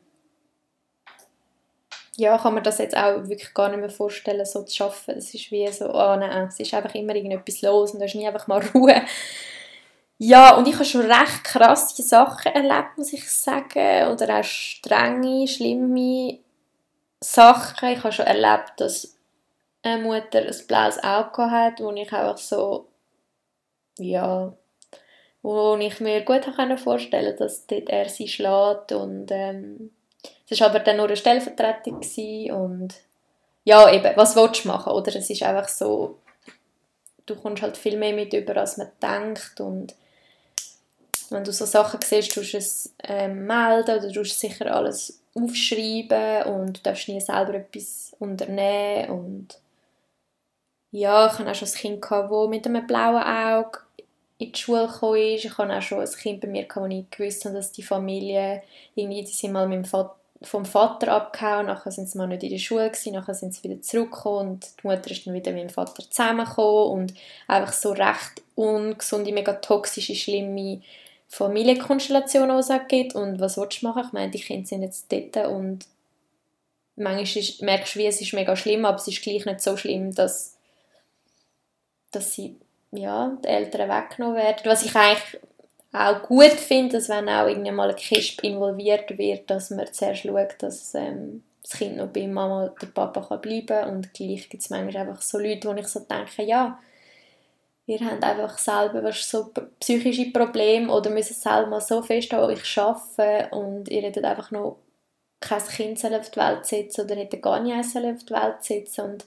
[2.16, 5.16] ja, kann man das jetzt auch wirklich gar nicht mehr vorstellen, so zu schaffen.
[5.16, 8.14] Es ist wie so, oh nein, es ist einfach immer irgendetwas los und da ist
[8.14, 9.02] nie einfach mal Ruhe.
[10.18, 14.08] Ja, und ich habe schon recht krasse Sachen erlebt, muss ich sagen.
[14.12, 16.38] Oder auch strenge, schlimme
[17.20, 17.88] Sachen.
[17.90, 19.16] Ich habe schon erlebt, dass
[19.82, 22.88] eine Mutter ein blaues Auge hat, wo ich einfach so,
[23.98, 24.52] ja,
[25.42, 26.44] wo ich mir gut
[26.78, 29.90] vorstellen konnte, dass dort er sie schlägt und ähm,
[30.48, 32.00] es war aber dann nur eine Stellvertretung
[32.50, 32.94] und
[33.64, 35.14] ja, eben, was willst du machen, oder?
[35.14, 36.18] Es ist einfach so,
[37.26, 39.94] du kommst halt viel mehr mit über, als man denkt und
[41.30, 46.44] wenn du so Sachen siehst, tust du es äh, melden oder tust sicher alles aufschreiben
[46.54, 49.58] und du darfst nie selber etwas unternehmen und
[50.90, 53.80] ja, ich hatte auch schon ein Kind, das mit einem blauen Auge
[54.38, 54.84] in die Schule
[55.34, 55.44] ist.
[55.44, 58.62] Ich hatte auch schon ein Kind bei mir, wo ich gewusst habe, dass die Familie
[58.94, 62.42] irgendwie, die sind mal mit dem Vater, vom Vater abgehauen, nachher sind sie mal nicht
[62.42, 65.52] in der Schule gewesen, nachher sind sie wieder zurückgekommen und die Mutter ist dann wieder
[65.52, 67.14] mit dem Vater zusammengekommen und
[67.48, 70.82] einfach so recht ungesunde, mega toxische, schlimme
[71.28, 72.50] Familienkonstellation
[72.88, 74.04] gibt und was willst du machen?
[74.06, 75.86] Ich meine, die Kinder sind jetzt dort und
[76.96, 79.76] manchmal ist, merkst du, wie es ist mega schlimm, aber es ist gleich nicht so
[79.76, 80.56] schlimm, dass,
[82.10, 82.56] dass sie,
[82.92, 84.62] ja, die Eltern weggenommen werden.
[84.64, 85.40] Was ich eigentlich
[85.92, 90.22] auch gut finde, dass wenn auch irgendwann mal ein Kisp involviert wird, dass man zuerst
[90.22, 94.48] schaut, dass ähm, das Kind noch bei Mama oder Papa kann bleiben kann und gleich
[94.48, 96.78] gibt es manchmal einfach so Leute, wo ich so denke, ja,
[97.86, 102.78] ihr habt einfach selber so psychische Probleme oder müssen selber mal so fest an euch
[102.78, 104.78] arbeiten und ihr hättet einfach noch
[105.40, 109.24] kein Kind auf die Welt setzen oder hättet gar nicht auf die Welt setzen und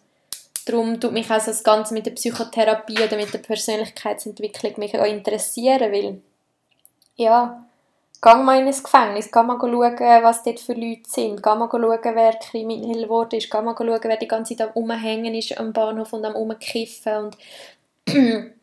[0.65, 5.05] darum tut mich auch das Ganze mit der Psychotherapie oder mit der Persönlichkeitsentwicklung mich auch
[5.05, 6.21] interessieren, weil
[7.15, 7.63] ja,
[8.21, 11.69] geh mal in ein Gefängnis, geh mal schauen, was dort für Leute sind, geh mal
[11.69, 15.57] schauen, wer kriminell geworden ist, geh mal schauen, wer die ganze Zeit am Rumhängen ist
[15.57, 17.37] am Bahnhof und am Rumkiffen und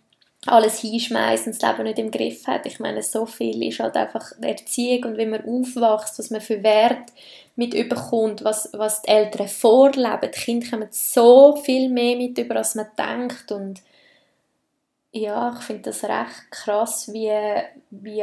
[0.46, 2.66] alles hinschmeißen und das Leben nicht im Griff hat.
[2.66, 6.62] Ich meine, so viel ist halt einfach Erziehung und wenn man aufwächst, was man für
[6.62, 7.10] Wert
[7.56, 10.30] mit überkommt, was, was die Eltern vorleben.
[10.34, 13.82] Die Kinder kommen so viel mehr mit über, als man denkt und
[15.12, 17.30] ja, ich finde das recht krass, wie,
[17.90, 18.20] wie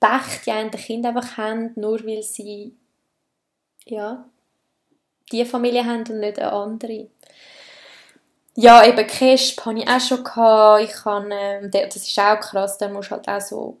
[0.00, 2.74] Pech die einen Kinder einfach haben, nur weil sie
[3.84, 4.24] ja,
[5.30, 7.08] die Familie haben und nicht eine andere.
[8.60, 10.24] Ja, eben Kesp hatte ich auch schon.
[10.24, 10.82] Gehabt.
[10.82, 13.76] Ich kann, ähm, das ist auch krass, da musst du halt auch so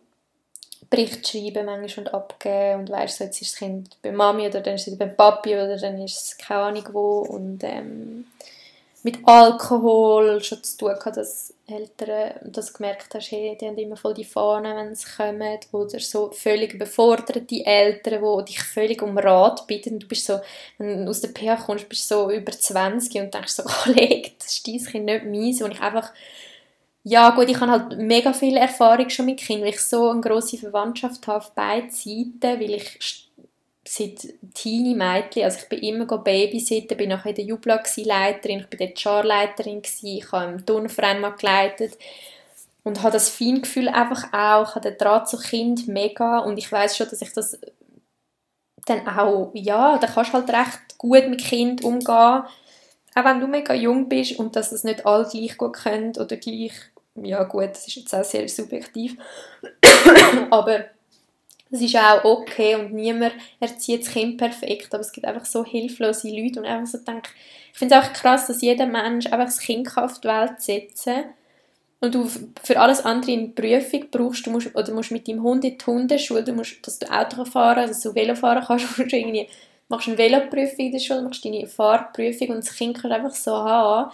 [0.88, 4.60] Bericht schreiben manchmal und abgeben und weißt so, jetzt ist das Kind bei Mami oder
[4.60, 8.26] dann ist es bei Papi oder dann ist es keine Ahnung wo und ähm,
[9.08, 13.96] mit Alkohol schon zu tun gehabt, dass Eltern das gemerkt hast, hey, die haben immer
[13.96, 19.16] voll die Fahnen, wenn sie kommen oder so völlig überforderte Eltern, die dich völlig um
[19.16, 19.98] Rat bitten.
[19.98, 20.40] Du bist so,
[20.76, 24.32] wenn du aus der PH kommst, bist du so über 20 und denkst so, Kollege,
[24.38, 26.12] das ist dein Kind nicht meins und ich einfach
[27.04, 30.20] ja gut, ich habe halt mega viel Erfahrung schon mit Kindern, weil ich so eine
[30.20, 33.27] grosse Verwandtschaft habe auf beiden Seiten, weil ich
[33.88, 38.66] seit teenie Mädchen, also ich bin immer babysitten, bin nachher in der Jubla Leiterin, ich
[38.66, 41.96] bin dort Charleiterin ich habe im Turnverein mal geleitet
[42.84, 46.70] und habe das Feingefühl einfach auch, ich habe den Draht zu Kind mega und ich
[46.70, 47.58] weiß schon, dass ich das
[48.84, 52.42] dann auch, ja, da kannst du halt recht gut mit Kind umgehen,
[53.14, 56.36] auch wenn du mega jung bist und dass das nicht alle gleich gut können oder
[56.36, 56.72] gleich,
[57.14, 59.16] ja gut, das ist jetzt auch sehr subjektiv,
[60.50, 60.84] aber
[61.70, 65.64] das ist auch okay und niemand erzieht das Kind perfekt, aber es gibt einfach so
[65.64, 67.30] hilflose Leute und einfach so denke,
[67.72, 71.24] ich finde es auch krass, dass jeder Mensch einfach das Kind auf die Welt setzen
[72.00, 72.28] und du
[72.62, 75.84] für alles andere eine Prüfung brauchst, du musst, oder musst mit deinem Hund in die
[75.84, 79.48] Hundeschule, du musst, dass du Auto fahren dass du Velo fahren kannst, du irgendwie,
[79.88, 83.52] machst eine Veloprüfung in der Schule, machst deine Fahrprüfung und das Kind kann einfach so
[83.52, 84.12] haben.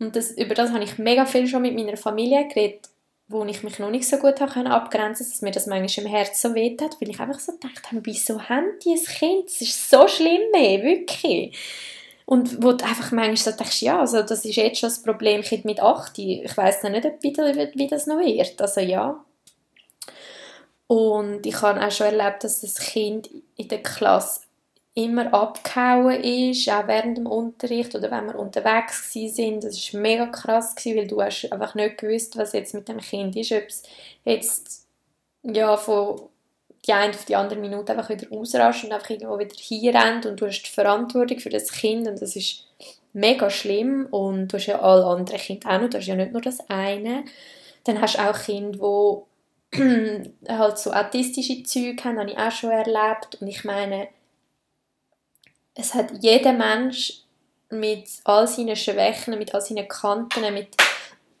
[0.00, 2.88] Und das, über das habe ich mega viel schon mit meiner Familie geredet
[3.28, 6.48] wo ich mich noch nicht so gut habe abgrenzen dass mir das manchmal im Herzen
[6.48, 9.46] so weht hat, weil ich einfach so gedacht habe, wieso haben die ein Kind?
[9.46, 11.56] Das ist so schlimm, ey, wirklich.
[12.24, 15.42] Und wo du einfach manchmal so denkst, ja, also das ist jetzt schon das Problem,
[15.42, 17.36] Kind mit 8, ich weiß noch nicht, wie,
[17.74, 19.24] wie das noch wird, also ja.
[20.86, 24.40] Und ich habe auch schon erlebt, dass das Kind in der Klasse
[24.98, 29.62] immer abgehauen ist, auch während dem Unterricht oder wenn wir unterwegs sind.
[29.62, 32.98] Das war mega krass, gewesen, weil du hast einfach nicht gewusst, was jetzt mit dem
[32.98, 33.82] Kind ist, ob es
[34.24, 34.86] jetzt
[35.44, 36.22] ja, von
[36.86, 40.26] die eine auf die andere Minute einfach wieder ausrascht und einfach irgendwo wieder hier rennt
[40.26, 42.66] und du hast die Verantwortung für das Kind und das ist
[43.12, 46.32] mega schlimm und du hast ja alle anderen Kinder auch noch, du hast ja nicht
[46.32, 47.24] nur das eine.
[47.84, 49.24] Dann hast du auch Kinder,
[49.72, 54.08] die halt so autistische Züge haben, habe ich auch schon erlebt und ich meine,
[55.78, 57.22] es hat jeder Mensch
[57.70, 60.76] mit all seinen Schwächen, mit all seinen Kanten, mit,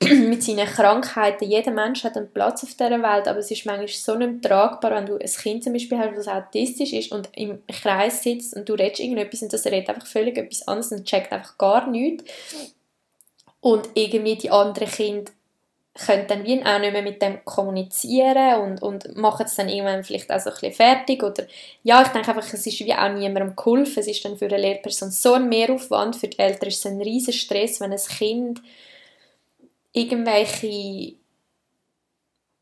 [0.00, 3.88] mit seinen Krankheiten, jeder Mensch hat einen Platz auf dieser Welt, aber es ist manchmal
[3.88, 7.62] so nicht tragbar, wenn du ein Kind zum Beispiel hast, das autistisch ist und im
[7.66, 11.32] Kreis sitzt und du redest irgendetwas und das redet einfach völlig etwas anderes und checkt
[11.32, 12.24] einfach gar nichts.
[13.60, 15.32] Und irgendwie die anderen Kinder
[16.06, 20.04] können dann wie auch nicht mehr mit dem kommunizieren und, und machen es dann irgendwann
[20.04, 21.44] vielleicht auch so ein bisschen fertig oder
[21.82, 24.58] ja, ich denke einfach, es ist wie auch niemandem geholfen, es ist dann für eine
[24.58, 28.62] Lehrperson so ein Mehraufwand, für die Eltern ist es ein riesen Stress, wenn ein Kind
[29.92, 31.14] irgendwelche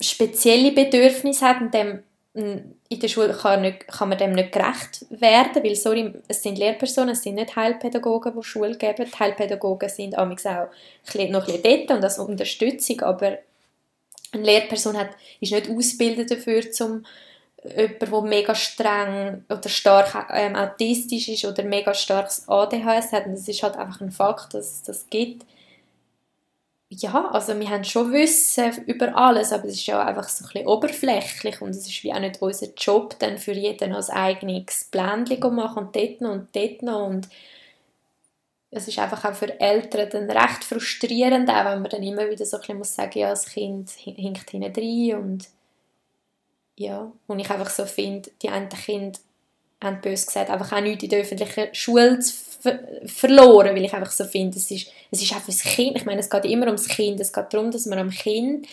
[0.00, 5.06] spezielle Bedürfnisse hat und dem in der Schule kann, nicht, kann man dem nicht gerecht
[5.10, 9.06] werden, weil sorry, es sind Lehrpersonen, es sind nicht Heilpädagogen, die Schule geben.
[9.18, 10.68] Heilpädagogen sind auch noch ein
[11.04, 13.38] bisschen dort und das Unterstützung, aber
[14.32, 17.04] eine Lehrperson hat, ist nicht ausgebildet dafür, um
[17.64, 23.26] jemanden, der mega streng oder stark ähm, autistisch ist oder mega starkes ADHS hat.
[23.26, 25.44] Und das ist halt einfach ein Fakt, dass es das gibt
[26.88, 30.48] ja, also wir haben schon Wissen über alles, aber es ist ja einfach so ein
[30.52, 34.84] bisschen oberflächlich und es ist wie auch nicht unser Job, dann für jeden als eigenes
[34.90, 37.28] Blendchen machen und dort noch und dort noch und
[38.70, 42.44] es ist einfach auch für Eltern dann recht frustrierend, auch wenn man dann immer wieder
[42.46, 45.48] so ein bisschen muss sagen, ja, das Kind hinkt hinten rein und
[46.76, 49.18] ja, und ich einfach so finde, die einen Kinder
[49.82, 54.10] haben bös gesagt, einfach auch nichts in der öffentlichen Schule ver verloren, weil ich einfach
[54.10, 56.88] so finde, es ist, es ist einfach das Kind, ich meine, es geht immer ums
[56.88, 58.66] Kind, es geht darum, dass man am Kind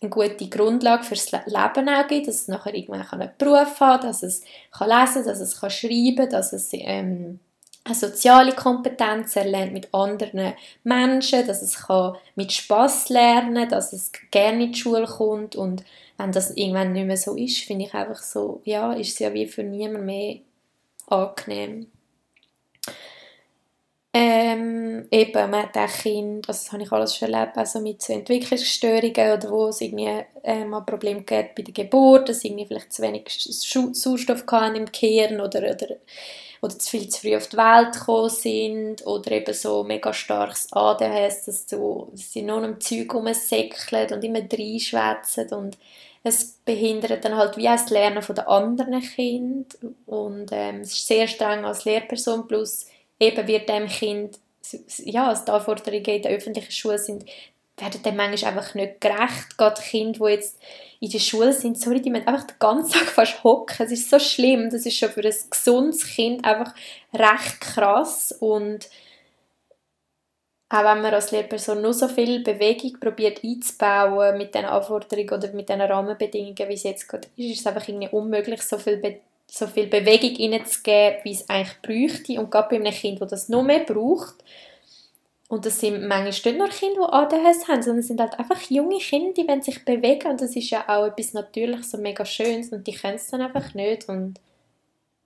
[0.00, 4.22] eine gute Grundlage fürs Leben auch gibt, dass es nachher irgendwann einen Beruf hat, dass
[4.22, 7.40] es kann lesen dass es kann schreiben dass es ähm,
[7.84, 14.12] eine soziale Kompetenz erlernt mit anderen Menschen, dass es kann mit Spaß lernen dass es
[14.30, 15.84] gerne in die Schule kommt und
[16.24, 19.34] wenn das irgendwann nicht mehr so ist, finde ich einfach so, ja, ist es ja
[19.34, 20.38] wie für niemand mehr
[21.06, 21.86] angenehm.
[24.16, 28.00] Ähm, eben, man hat auch Kinder, also das habe ich alles schon erlebt, also mit
[28.00, 32.64] so Entwicklungsstörungen oder wo es irgendwie äh, mal Probleme gibt bei der Geburt, dass irgendwie
[32.64, 35.96] vielleicht zu wenig Sauerstoff hatten im Gehirn oder, oder,
[36.62, 40.72] oder zu viel zu früh auf die Welt gekommen sind oder eben so mega starkes
[40.72, 45.76] ADHS, dass, du, dass sie nur am Zeug rumsäckeln und immer reinschwätzen und
[46.24, 51.06] es behindert dann halt wie das Lernen von den anderen Kindern und ähm, es ist
[51.06, 52.86] sehr streng als Lehrperson, plus
[53.20, 54.38] eben wird dem Kind,
[55.04, 57.26] ja, als die Anforderungen in der öffentlichen Schule sind,
[57.76, 59.58] werden dem manchmal einfach nicht gerecht.
[59.58, 60.58] Gerade Kinder, die jetzt
[61.00, 63.84] in der Schule sind, sorry, die müssen einfach den ganzen Tag fast hocken.
[63.84, 64.70] Es ist so schlimm.
[64.70, 66.72] Das ist schon für ein gesundes Kind einfach
[67.12, 68.32] recht krass.
[68.38, 68.88] Und
[70.68, 75.52] auch wenn man als Lehrperson nur so viel Bewegung probiert einzubauen mit den Anforderungen oder
[75.52, 78.96] mit den Rahmenbedingungen, wie es jetzt gerade ist, ist es einfach irgendwie unmöglich, so viel
[78.96, 82.40] Be so viel Bewegung reinzugeben, wie es eigentlich bräuchte.
[82.40, 84.36] Und gerade bei einem Kind, das das noch mehr braucht,
[85.48, 88.60] und das sind manchmal nicht nur Kinder, die ADHS haben, sondern es sind halt einfach
[88.70, 92.72] junge Kinder, die sich bewegen und das ist ja auch etwas Natürliches und mega Schönes
[92.72, 94.40] und die können es dann einfach nicht und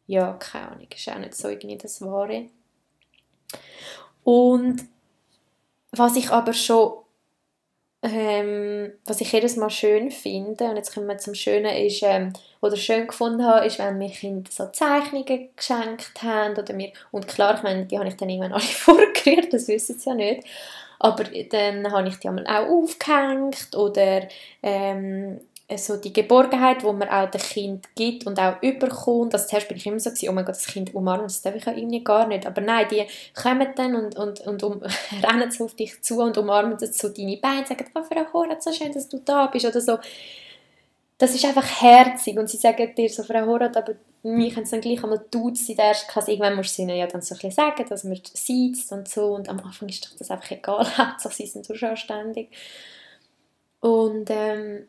[0.06, 2.46] ja, keine Ahnung, ist auch nicht so irgendwie das Wahre.
[4.24, 4.86] Und
[5.92, 6.92] was ich aber schon
[8.02, 12.32] ähm, was ich jedes Mal schön finde, und jetzt kommen wir zum Schönen, ist, ähm,
[12.60, 17.26] oder schön gefunden habe, ist, wenn mir Kinder so Zeichnungen geschenkt haben, oder mir, und
[17.26, 20.44] klar, ich meine, die habe ich dann irgendwann alle vorgerührt, das wissen sie ja nicht,
[21.00, 24.28] aber dann habe ich die einmal auch aufgehängt, oder
[24.62, 25.40] ähm,
[25.76, 29.34] so die Geborgenheit, die man auch dem Kind gibt und auch überkommt.
[29.34, 31.54] Also zuerst bin ich immer so, gewesen, oh mein Gott, das Kind umarmen, das darf
[31.54, 32.46] ich ja irgendwie gar nicht.
[32.46, 34.80] Aber nein, die kommen dann und, und, und um,
[35.22, 38.62] rennen so auf dich zu und umarmen so deine Beine und sagen, oh, Frau Horat,
[38.62, 39.98] so schön, dass du da bist oder so.
[41.18, 44.70] Das ist einfach herzig und sie sagen dir so, Frau Horat, aber wir können es
[44.70, 46.30] dann gleich einmal duzen in der ersten Klasse.
[46.30, 49.34] Irgendwann musst du ihnen ja dann so ein bisschen sagen, dass man sitzt und so
[49.34, 52.48] und am Anfang ist doch das einfach egal, Hauptsache sie sind so schon ständig.
[53.80, 54.88] Und ähm,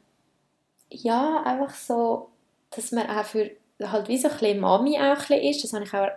[0.90, 2.30] ja, einfach so,
[2.72, 5.74] dass man auch für halt wie so ein bisschen Mami auch ein bisschen ist, das
[5.74, 6.10] habe ich auch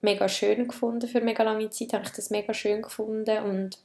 [0.00, 3.42] mega schön gefunden für mega lange Zeit, habe ich das mega schön gefunden.
[3.44, 3.78] Und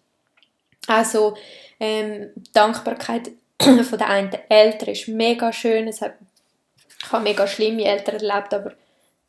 [0.87, 1.35] auch so
[1.79, 6.13] ähm, Dankbarkeit von den einen Eltern ist mega schön, es hat,
[7.01, 8.73] ich habe mega schlimme Eltern erlebt, aber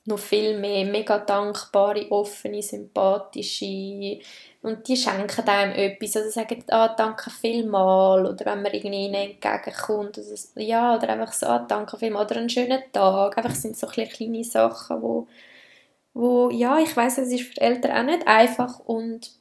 [0.07, 4.19] noch viel mehr mega dankbare, offene, sympathische
[4.63, 9.15] und die schenken einem etwas, also sagen, ah, danke vielmal oder wenn man irgendwie ihnen
[9.15, 13.77] entgegenkommt, also, ja, oder einfach so, ah, danke vielmal oder einen schönen Tag, einfach sind
[13.77, 15.29] so kleine Sachen, wo,
[16.15, 19.40] wo ja, ich weiß, es ist für Eltern auch nicht einfach und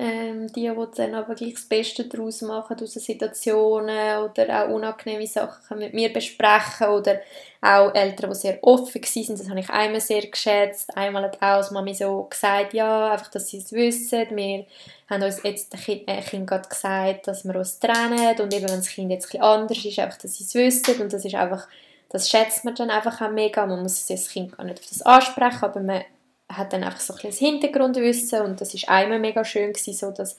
[0.00, 5.26] ähm, die, die dann aber gleich das Beste daraus machen aus Situationen oder auch unangenehme
[5.26, 7.20] Sachen mit mir besprechen oder
[7.60, 10.96] auch Eltern, die sehr offen waren, das habe ich einmal sehr geschätzt.
[10.96, 14.24] Einmal hat auch als Mami so gesagt, ja, einfach, dass sie es wissen.
[14.36, 14.66] Wir
[15.10, 18.68] haben uns jetzt das Kind, äh, kind gerade gesagt, dass wir uns trennen und eben,
[18.68, 21.34] wenn das Kind jetzt ein anders ist, einfach, dass sie es wissen und das ist
[21.34, 21.66] einfach,
[22.08, 23.66] das schätzt man dann einfach auch mega.
[23.66, 26.04] Man muss das Kind gar nicht auf das ansprechen, aber man
[26.48, 30.10] hat dann einfach so ein bisschen Hintergrundwissen und das ist einmal mega schön gewesen, so
[30.10, 30.36] das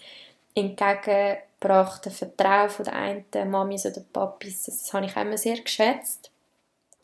[0.56, 6.32] entgegengebrachte Vertrauen von der einen Mami oder Papis, das, das habe ich immer sehr geschätzt.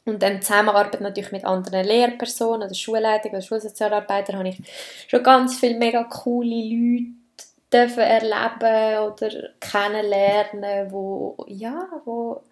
[0.06, 4.58] Und dann Zusammenarbeit natürlich mit anderen Lehrpersonen oder Schulleitungen oder Schulsozialarbeitern habe ich
[5.08, 12.44] schon ganz viele mega coole Leute erleben oder kennenlernen, wo, ja, wo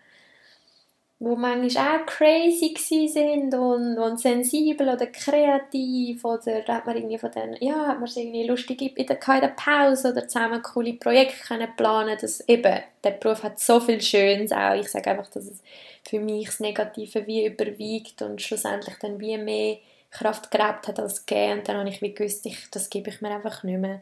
[1.23, 2.75] wo manchmal auch crazy
[3.07, 8.09] sind und, und sensibel oder kreativ oder hat man irgendwie von denen, ja, hat man
[8.13, 12.77] irgendwie lustig in der, in der Pause oder zusammen coole Projekte können planen dass eben,
[13.03, 15.63] der Beruf hat so viel Schönes auch, ich sage einfach, dass es
[16.05, 19.77] für mich das Negative wie überwiegt und schlussendlich dann wie mehr
[20.11, 23.21] Kraft gehabt hat als gegeben und dann habe ich wie gewusst, ich, das gebe ich
[23.21, 24.01] mir einfach nicht mehr.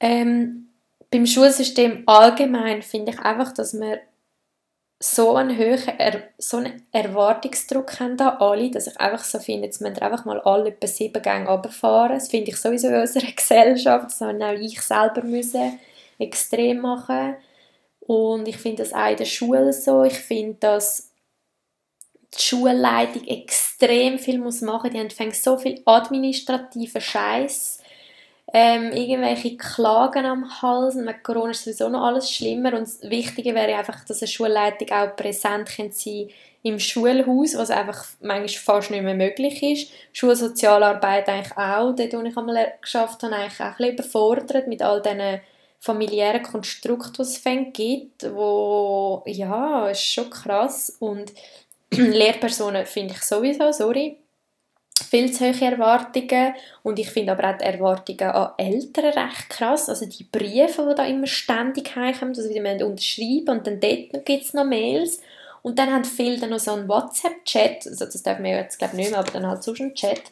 [0.00, 0.68] Ähm,
[1.12, 3.98] beim Schulsystem allgemein finde ich einfach, dass man
[5.02, 9.66] so einen hohen er so einen Erwartungsdruck haben da alle, dass ich einfach so finde,
[9.66, 12.12] jetzt müssen einfach mal alle etwa sieben Gänge runterfahren.
[12.12, 14.06] Das finde ich sowieso in unserer Gesellschaft.
[14.06, 15.78] Das auch ich selber müssen
[16.18, 17.36] extrem machen.
[18.00, 20.04] Und ich finde das auch in der Schule so.
[20.04, 21.10] Ich finde, dass
[22.34, 24.90] die Schulleitung extrem viel muss machen.
[24.90, 27.79] Die haben so viel administrativen Scheiß
[28.52, 30.96] ähm, irgendwelche Klagen am Hals.
[30.96, 32.74] Und mit Corona ist sowieso noch alles schlimmer.
[32.74, 36.28] Und das Wichtige wäre einfach, dass eine Schulleitung auch präsent sein kann
[36.62, 39.92] im Schulhaus, was einfach manchmal fast nicht mehr möglich ist.
[40.12, 45.00] Schulsozialarbeit eigentlich auch, dort, wo ich einmal geschafft habe, eigentlich auch ein überfordert mit all
[45.00, 45.40] diesen
[45.78, 50.96] familiären Konstrukten, die es gibt, wo, ja, ist schon krass.
[51.00, 51.32] Und
[51.90, 54.18] Lehrpersonen finde ich sowieso, sorry,
[55.04, 56.54] viel zu hohe Erwartungen.
[56.82, 60.94] Und ich finde aber auch die Erwartungen an Eltern recht krass, also die Briefe, die
[60.94, 65.20] da immer ständig heimkommen, also wir unterschreiben und dann dort gibt es noch Mails.
[65.62, 68.94] Und dann haben viele dann noch so einen WhatsApp-Chat, also das darf man jetzt glaube
[68.94, 70.22] ich nicht mehr, aber dann halt sonst einen Chat.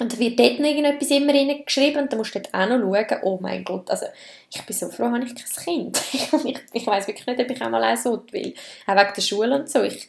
[0.00, 2.80] Und da wird dort noch irgendetwas immer reingeschrieben und dann musst du dort auch noch
[2.80, 4.06] schauen, oh mein Gott, also
[4.50, 6.00] ich bin so froh, habe ich kein Kind.
[6.12, 8.54] ich, ich weiß wirklich nicht, ob ich einmal eins will,
[8.86, 10.08] auch wegen der Schule und so, ich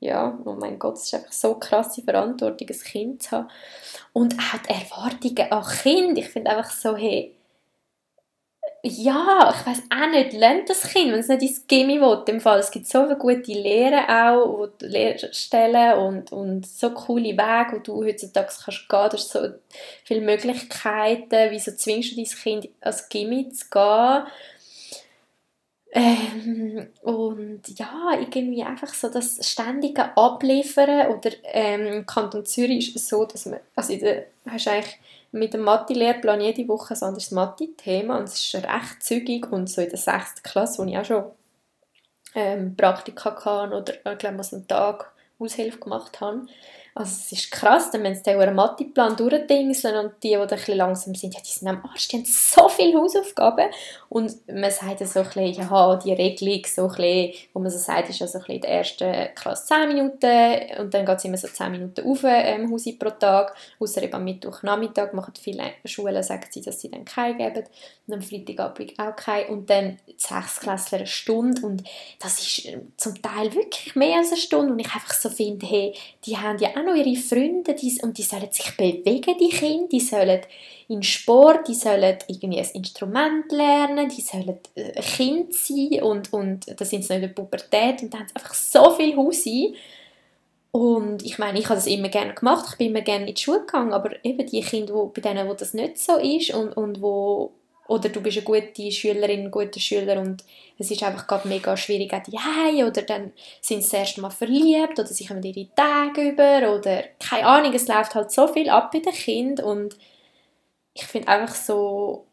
[0.00, 3.48] ja, oh mein Gott, es ist einfach so krasse Verantwortung, ein Kind zu haben.
[4.12, 6.18] Und auch die Erwartungen an Kind.
[6.18, 7.36] Ich finde einfach so, hey,
[8.82, 12.22] ja, ich weiß auch nicht, lernt das Kind, wenn es nicht ins Gimmi will.
[12.28, 16.90] Im Fall, es gibt so viele gute Lehren auch, wo die Lehrstellen und, und so
[16.90, 19.08] coole Wege, wo du heutzutage kannst gehen.
[19.10, 19.48] Du hast so
[20.04, 21.50] viele Möglichkeiten.
[21.50, 24.26] Wieso zwingst du dein Kind als Gimmi zu gehen?
[25.98, 33.08] Ähm, und ja, irgendwie einfach so das ständige Abliefern oder ähm, Kanton Zürich ist es
[33.08, 34.98] so, dass man, also der, hast eigentlich
[35.32, 39.80] mit dem Mathe-Lehrplan jede Woche ein anderes Mathe-Thema und es ist recht zügig und so
[39.80, 40.42] in der 6.
[40.42, 41.24] Klasse, wo ich auch schon
[42.34, 46.46] ähm, Praktika hatte oder ich glaube, was einen Tag Aushilfe gemacht habe,
[46.96, 51.34] also es ist krass, wenn sie den Matheplan durchdingseln und die, die ein langsam sind,
[51.34, 53.66] ja, die sind am Arsch, die haben so viele Hausaufgaben.
[54.08, 58.08] Und man sagt so ein bisschen, ja, die Regelung, so bisschen, wo man so sagt,
[58.08, 61.48] ist ja so in der ersten Klasse 10 Minuten und dann geht es immer so
[61.48, 66.46] 10 Minuten auf ähm, Hausi pro Tag, außer eben am Mittwochnachmittag machen viele Schulen, sagen
[66.48, 67.64] sie, dass sie dann keinen geben
[68.06, 71.84] und am Freitagabend auch keinen und dann sechs Klässler eine Stunde und
[72.20, 74.72] das ist äh, zum Teil wirklich mehr als eine Stunde.
[74.72, 75.94] Und ich einfach so finde, hey,
[76.24, 79.88] die haben ja auch noch ihre Freunde die, und die sollen sich bewegen, die Kinder,
[79.88, 80.40] die sollen
[80.88, 86.80] in Sport, die sollen irgendwie ein Instrument lernen, die sollen äh, Kind sein und, und
[86.80, 89.74] da sind sie noch in der Pubertät und da haben sie einfach so viel Hausi.
[90.70, 93.40] Und ich meine, ich habe das immer gerne gemacht, ich bin immer gerne in die
[93.40, 96.76] Schule gegangen, aber eben die Kinder, wo, bei denen, wo das nicht so ist und,
[96.76, 97.52] und wo
[97.88, 100.44] oder du bist eine gute Schülerin, ein guter Schüler und
[100.78, 104.30] es ist einfach gerade mega schwierig an die oder dann sind sie das erste Mal
[104.30, 108.68] verliebt oder sie kommen ihre Tage über oder keine Ahnung, es läuft halt so viel
[108.68, 109.96] ab bei den Kindern und
[110.94, 112.26] ich finde einfach so,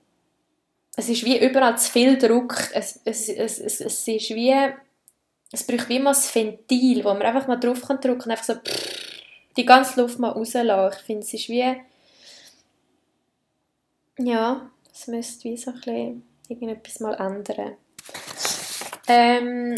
[0.95, 4.55] es ist wie überall zu viel Druck, es, es, es, es, es ist wie,
[5.51, 8.45] es braucht wie mal ein Ventil, wo man einfach mal drauf kann drücken und einfach
[8.45, 9.03] so pff,
[9.57, 10.97] die ganze Luft mal rauslassen.
[10.97, 11.75] Ich finde, es ist wie,
[14.19, 17.75] ja, es müsste wie so ein bisschen irgendetwas mal ändern.
[19.07, 19.75] Ähm,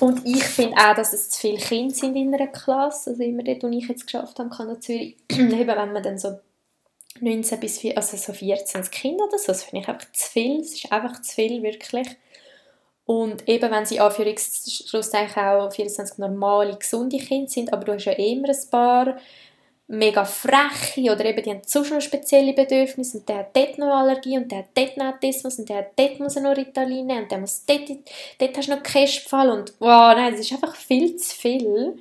[0.00, 3.42] und ich finde auch, dass es zu viele Kinder sind in einer Klasse, also immer
[3.42, 6.38] dort, wo ich jetzt geschafft habe, kann Zürich, eben wenn man dann so
[7.20, 10.60] 19 bis 4, also so 14 Kinder oder so, das finde ich einfach zu viel,
[10.60, 12.08] es ist einfach zu viel, wirklich.
[13.04, 18.12] Und eben, wenn sie Anführungsschlusszeichen auch 24 normale, gesunde Kinder sind, aber du hast ja
[18.12, 19.18] immer ein paar
[19.90, 23.88] mega freche oder eben die haben so schon spezielle Bedürfnisse und der hat dort noch
[23.88, 27.06] Allergie und der hat dort noch Autismus und der hat dort muss er noch Ritalin
[27.06, 27.88] nehmen und der muss dort,
[28.38, 31.98] dort hast du noch Kästfall und wow, nein, das ist einfach viel zu viel.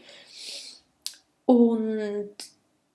[1.46, 2.30] Und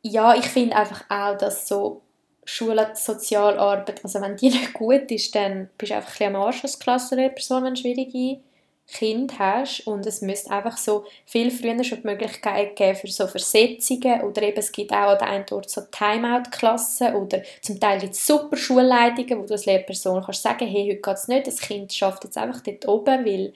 [0.02, 2.02] ja, ich finde einfach auch, dass so
[2.44, 6.42] Schule, Sozialarbeit, also wenn die nicht gut ist, dann bist du einfach ein bisschen am
[6.42, 8.38] Arsch als Klassenlehrperson, wenn schwierige
[8.86, 13.26] Kind hast und es müsste einfach so viel früher schon die Möglichkeit geben für so
[13.26, 17.98] Versetzungen oder eben es gibt auch an der einen Ort so Timeout-Klassen oder zum Teil
[18.00, 21.46] gibt es super Schulleitungen, wo du als Lehrperson kannst sagen, hey, heute geht es nicht,
[21.46, 23.54] das Kind schafft jetzt einfach dort oben, weil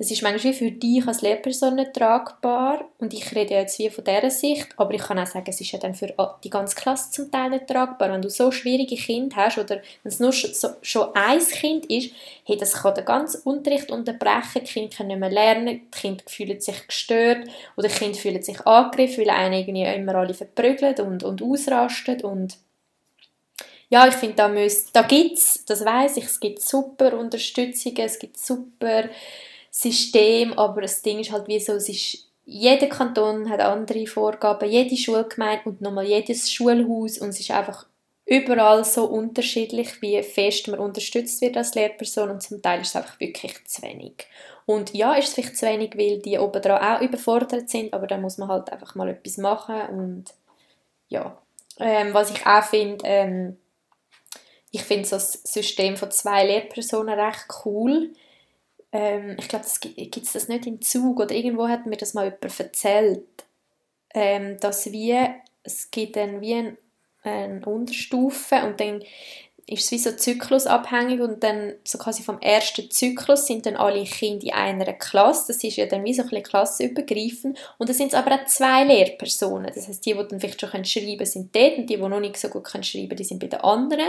[0.00, 4.04] es ist manchmal für dich als Lehrperson nicht tragbar und ich rede jetzt wie von
[4.04, 6.14] dieser Sicht, aber ich kann auch sagen, es ist ja dann für
[6.44, 8.12] die ganze Klasse zum Teil nicht tragbar.
[8.12, 11.86] Wenn du so schwierige Kinder hast oder wenn es nur schon, so, schon ein Kind
[11.86, 12.12] ist,
[12.44, 16.24] hey, das kann den ganzen Unterricht unterbrechen, die Kinder können nicht mehr lernen, die Kinder
[16.26, 21.00] fühlen sich gestört oder die Kinder fühlen sich angegriffen, weil einen irgendwie immer alle verprügelt
[21.00, 22.58] und, und ausrastet und
[23.90, 24.48] ja, ich finde, da,
[24.92, 29.08] da gibt es, das weiß ich, es gibt super Unterstützungen, es gibt super
[29.70, 34.70] System, aber das Ding ist halt wie so, es ist, jeder Kanton hat andere Vorgaben,
[34.70, 37.86] jede Schulgemeinde und nochmal jedes Schulhaus und es ist einfach
[38.28, 42.96] überall so unterschiedlich, wie fest man unterstützt wird als Lehrperson und zum Teil ist es
[42.96, 44.26] einfach wirklich zu wenig.
[44.66, 48.06] Und ja, ist es vielleicht zu wenig, weil die oben dran auch überfordert sind, aber
[48.06, 50.24] dann muss man halt einfach mal etwas machen und
[51.08, 51.38] ja.
[51.80, 53.56] Ähm, was ich auch finde, ähm,
[54.72, 58.10] ich finde so das System von zwei Lehrpersonen recht cool,
[58.92, 62.24] ähm, ich glaube, gibt es das nicht im Zug oder irgendwo hat mir das mal
[62.24, 63.24] jemand erzählt,
[64.12, 66.76] ähm, dass wir, es gibt dann wie
[67.28, 69.02] eine ein Unterstufe und dann
[69.68, 74.02] ist es wie so zyklusabhängig und dann so quasi vom ersten Zyklus sind dann alle
[74.04, 75.48] Kinder in einer Klasse.
[75.48, 77.58] Das ist ja dann wie so ein bisschen klassenübergreifend.
[77.76, 79.70] Und dann sind es aber auch zwei Lehrpersonen.
[79.74, 82.20] Das heißt, die, die dann vielleicht schon schreiben können, sind dort und die, die noch
[82.20, 84.06] nicht so gut können schreiben die sind bei den anderen.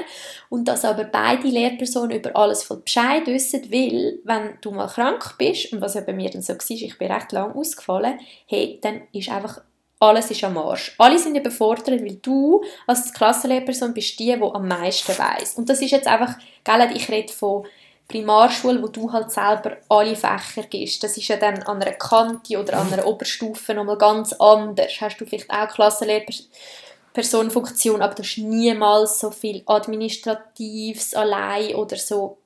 [0.48, 5.36] Und dass aber beide Lehrpersonen über alles voll Bescheid wissen, weil, wenn du mal krank
[5.38, 8.80] bist, und was ja bei mir dann so war, ich bin recht lang ausgefallen, hey,
[8.82, 9.62] dann ist einfach
[10.00, 10.96] alles ist am Arsch.
[10.98, 15.54] Alle sind überfordert, weil du als Klassenlehrperson bist die, die am meisten weiß.
[15.56, 17.68] Und das ist jetzt einfach, gell, ich rede von
[18.08, 21.04] Primarschule, wo du halt selber alle Fächer gibst.
[21.04, 25.02] Das ist ja dann an einer Kante oder an einer Oberstufe nochmal ganz anders.
[25.02, 32.38] Hast du vielleicht auch Klassenlehrpersonenfunktion, aber du hast niemals so viel Administratives allein oder so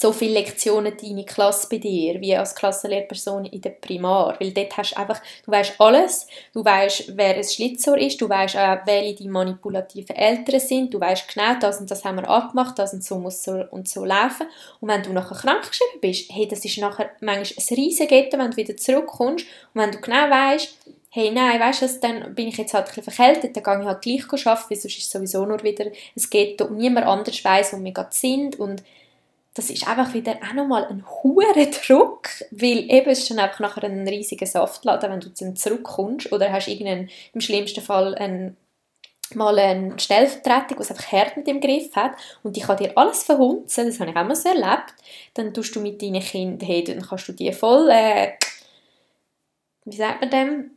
[0.00, 4.36] so viele Lektionen deine Klasse bei dir, wie als Klassenlehrperson in der Primar.
[4.38, 8.28] Weil dort hast du einfach, du weißt alles, du weißt, wer ein Schlitzohr ist, du
[8.28, 12.30] weißt auch, welche die manipulativen Eltern sind, du weißt genau, das und das haben wir
[12.30, 14.46] abgemacht, das und so muss so und so laufen.
[14.80, 18.52] Und wenn du nachher krankgeschrieben bist, hey, das ist nachher manchmal ein riesiges Ghetto, wenn
[18.52, 19.46] du wieder zurückkommst.
[19.74, 20.78] Und wenn du genau weißt,
[21.10, 23.88] hey, nein, weißt du, dann bin ich jetzt halt ein bisschen verkältet, dann gehe ich
[23.88, 27.44] halt gleich arbeiten, weil sonst ist es sowieso nur wieder ein Ghetto und niemand anders
[27.44, 28.60] weiß, wo wir gerade sind.
[28.60, 28.84] Und
[29.58, 33.58] das ist einfach wieder auch nochmal ein hoher Druck, weil eben es ist dann einfach
[33.58, 38.56] nachher ein riesiger Saftladen, wenn du dann zurückkommst oder hast irgendeinen, im schlimmsten Fall einen,
[39.34, 42.12] mal eine Stellvertretung, die einfach hart mit dem Griff hat
[42.44, 44.94] und die kann dir alles verhunzen, das habe ich auch mal so erlebt,
[45.34, 48.34] dann tust du mit deinen Kindern, hey, dann kannst du die voll, äh,
[49.86, 50.70] wie sagt man dem,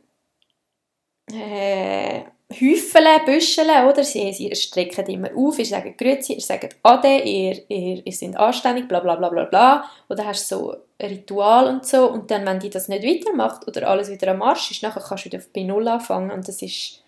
[1.32, 2.22] äh,
[2.52, 4.04] Häufeln, Büscheln, oder?
[4.04, 8.36] Sie, sie strecken immer auf, ihr sagt Grüezi, ihr sagt Ade, ihr, ihr, ihr seid
[8.36, 9.84] anständig, bla bla bla bla bla.
[10.08, 12.10] Oder hast so ein Ritual und so.
[12.10, 15.24] Und dann, wenn die das nicht weitermacht oder alles wieder am Arsch ist, nachher kannst
[15.24, 16.30] du wieder bei Null anfangen.
[16.30, 17.02] Und das ist,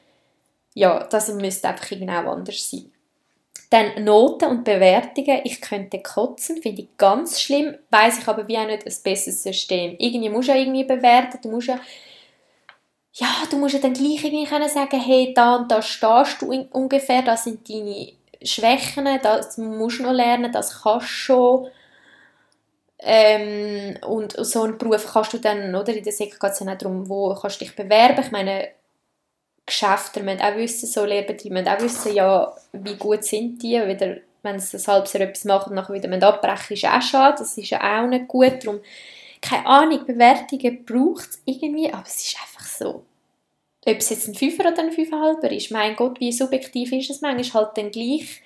[0.75, 2.91] ja, das müsste einfach genau anders sein.
[3.71, 5.41] Dann Noten und Bewertungen.
[5.45, 7.75] Ich könnte kotzen, finde ich ganz schlimm.
[7.91, 9.97] Weiß ich aber wie auch nicht ein besseres System.
[9.99, 11.81] Irgendwie musst du ja irgendwie bewerten, du musst ja
[13.15, 16.53] ja, du musst ja dann gleich irgendwie können sagen, hey, da und da stehst du
[16.73, 18.13] ungefähr, das sind deine
[18.43, 21.69] Schwächen, das musst du noch lernen, das kannst du schon.
[22.99, 26.67] Ähm, und so einen Beruf kannst du dann, oder in der Sek geht es ja
[26.67, 28.21] nicht darum, wo kannst du dich bewerben.
[28.21, 28.69] Ich meine,
[29.67, 34.17] Geschäfte müssen auch wissen, so Lehrbetriebe müssen auch wissen, ja, wie gut sind die, wieder,
[34.43, 37.81] wenn sie ein etwas machen und nachher wieder abbrechen, ist auch schade, das ist ja
[37.81, 38.81] auch nicht gut, darum,
[39.45, 43.05] keine Ahnung, Bewertungen braucht es irgendwie, aber es ist einfach so.
[43.87, 47.21] Ob es jetzt ein Fünfer oder ein Fünfeinhalber ist, mein Gott, wie subjektiv ist es
[47.21, 48.41] manchmal halt dann gleich,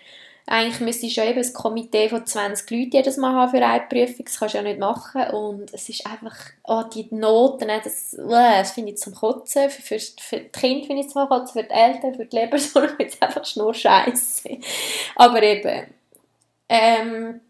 [0.46, 3.84] eigentlich müsste ich schon eben ein Komitee von 20 Leuten jedes Mal haben für eine
[3.86, 4.24] Prüfung.
[4.24, 5.30] Das kannst du ja nicht machen.
[5.30, 6.34] Und es ist einfach,
[6.64, 9.68] oh, die Noten, das, das finde ich zum Kotzen.
[9.68, 12.88] Für, für, für die Kinder finde ich zum Kotzen, für die Eltern, für die Lehrpersonen
[12.88, 14.58] finde ich einfach nur Scheiße.
[15.16, 15.86] Aber eben,
[16.70, 17.40] ähm,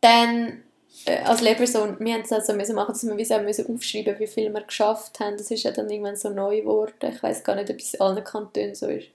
[0.00, 0.61] dann äh,
[1.06, 4.60] als Lehrperson, wir haben es also müssen machen, dass wir wie aufschreiben wie viel wir
[4.62, 5.36] geschafft haben.
[5.36, 7.12] Das ist ja dann irgendwann so neu geworden.
[7.14, 9.08] Ich weiß gar nicht, ob es in allen Kantonen so ist.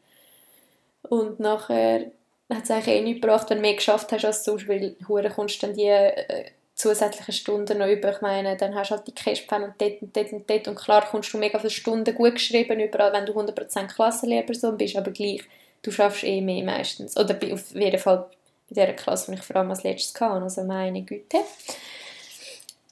[1.03, 2.11] Und nachher
[2.49, 5.29] hat es eigentlich eh nichts gebracht, wenn du mehr geschafft hast als sonst, weil hure
[5.29, 8.11] kommst dann die äh, zusätzlichen Stunden noch über.
[8.11, 10.75] Ich meine, dann hast du halt die Cashpan und dort und dort und dort und
[10.75, 15.11] klar kommst du mega viele Stunden gut geschrieben überall, wenn du 100% Klassenlehrperson bist, aber
[15.11, 15.41] gleich,
[15.81, 17.17] du schaffst eh mehr meistens.
[17.17, 18.29] Oder auf jeden Fall
[18.69, 21.37] bei der Klasse, die ich vor allem als letztes hatte, also meine Güte.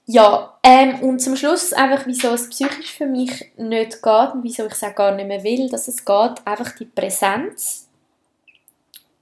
[0.07, 4.67] Ja, ähm, und zum Schluss einfach, wieso es psychisch für mich nicht geht und wieso
[4.67, 7.87] ich es auch gar nicht mehr will, dass es geht, einfach die Präsenz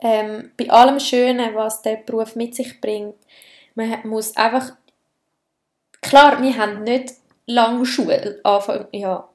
[0.04, 3.16] ähm, bei allem Schönen, was der Beruf mit sich bringt,
[3.76, 4.74] man muss einfach,
[6.02, 7.14] klar, wir haben nicht
[7.48, 9.28] lange Schule, Anfang, ja,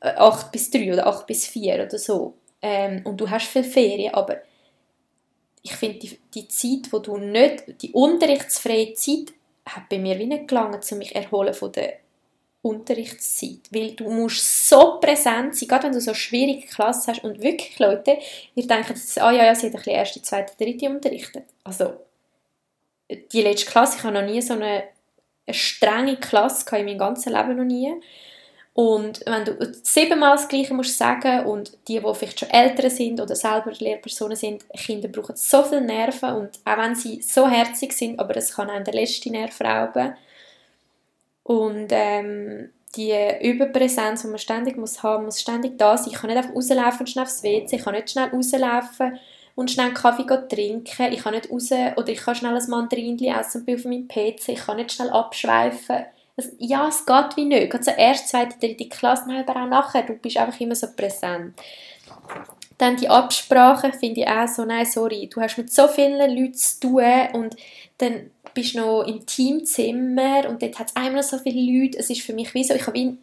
[0.00, 4.14] 8 bis 3 oder 8 bis 4 oder so, ähm, und du hast viel Ferien,
[4.14, 4.38] aber
[5.64, 9.32] ich finde, die, die Zeit, wo du nicht, die unterrichtsfreie Zeit,
[9.66, 11.94] hat bei mir wie nicht gelangt, um mich erholen von der
[12.60, 17.42] Unterrichtszeit, weil du musst so präsent sein, gerade wenn du so schwierige Klassen hast und
[17.42, 18.18] wirklich Leute,
[18.54, 21.44] ihr denkt, ah ja, ja, sie hat ein bisschen erste, zweite, dritte unterrichtet.
[21.64, 21.94] Also,
[23.10, 24.84] die letzte Klasse, ich habe noch nie so eine,
[25.46, 27.92] eine strenge Klasse in meinem ganzen Leben noch nie.
[28.74, 33.20] Und wenn du siebenmal das Gleiche musst sagen und die, die vielleicht schon älter sind
[33.20, 37.92] oder selber Lehrpersonen sind, Kinder brauchen so viel Nerven und auch wenn sie so herzig
[37.92, 40.14] sind, aber es kann auch der letzte Nerv rauben.
[41.44, 46.12] Und ähm, die Überpräsenz, die man ständig muss haben muss, ständig da sein.
[46.12, 49.18] Ich kann nicht einfach rauslaufen und schnell aufs WC, ich kann nicht schnell rauslaufen
[49.54, 53.34] und schnell einen Kaffee trinken, ich kann nicht raus, oder ich kann schnell ein Mandarinchen
[53.38, 56.06] essen und auf meinem PC, ich kann nicht schnell abschweifen.
[56.58, 57.70] Ja, es geht wie nicht.
[57.70, 61.54] Gerade so erst, zweite, dritte Klasse, aber auch nachher, du bist einfach immer so präsent.
[62.76, 66.54] Dann die Absprache finde ich auch so, nein, sorry, du hast mit so vielen Leuten
[66.54, 67.56] zu tun und
[67.98, 71.98] dann bist du noch im Teamzimmer und dort hat es einmal so viele Leute.
[71.98, 73.16] Es ist für mich wie so, ich habe wie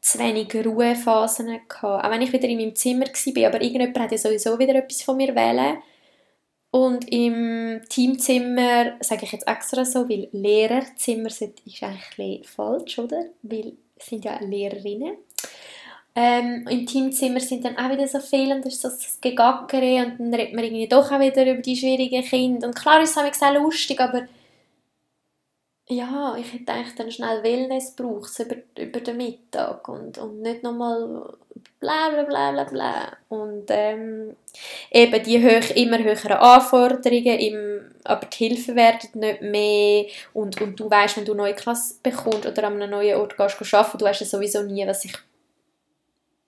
[0.00, 2.04] zu wenig Ruhephasen gehabt.
[2.04, 5.02] Auch wenn ich wieder in meinem Zimmer war, aber irgendjemand hat ja sowieso wieder etwas
[5.02, 5.78] von mir wählen.
[6.72, 11.42] Und im Teamzimmer, sage ich jetzt extra so, weil Lehrerzimmer ist
[11.82, 13.26] eigentlich falsch, oder?
[13.42, 15.18] Weil es sind ja Lehrerinnen.
[16.14, 20.06] Ähm, Im Teamzimmer sind dann auch wieder so viele und das ist so das Gegackere
[20.06, 22.68] und dann redet man irgendwie doch auch wieder über die schwierigen Kinder.
[22.68, 24.26] Und klar ist es auch lustig, aber
[25.92, 30.62] ja, ich hätte eigentlich dann schnell Wellness braucht über, über den Mittag und, und nicht
[30.62, 31.34] nochmal
[31.80, 33.16] bla bla bla bla bla.
[33.28, 34.36] Und ähm,
[34.90, 40.78] eben die hoch, immer höheren Anforderungen, im, aber die Hilfe werden nicht mehr und, und
[40.78, 43.98] du weißt, wenn du eine neue Klasse bekommst oder an einem neuen Ort gehst arbeiten,
[43.98, 45.12] du weißt sowieso nie, was sich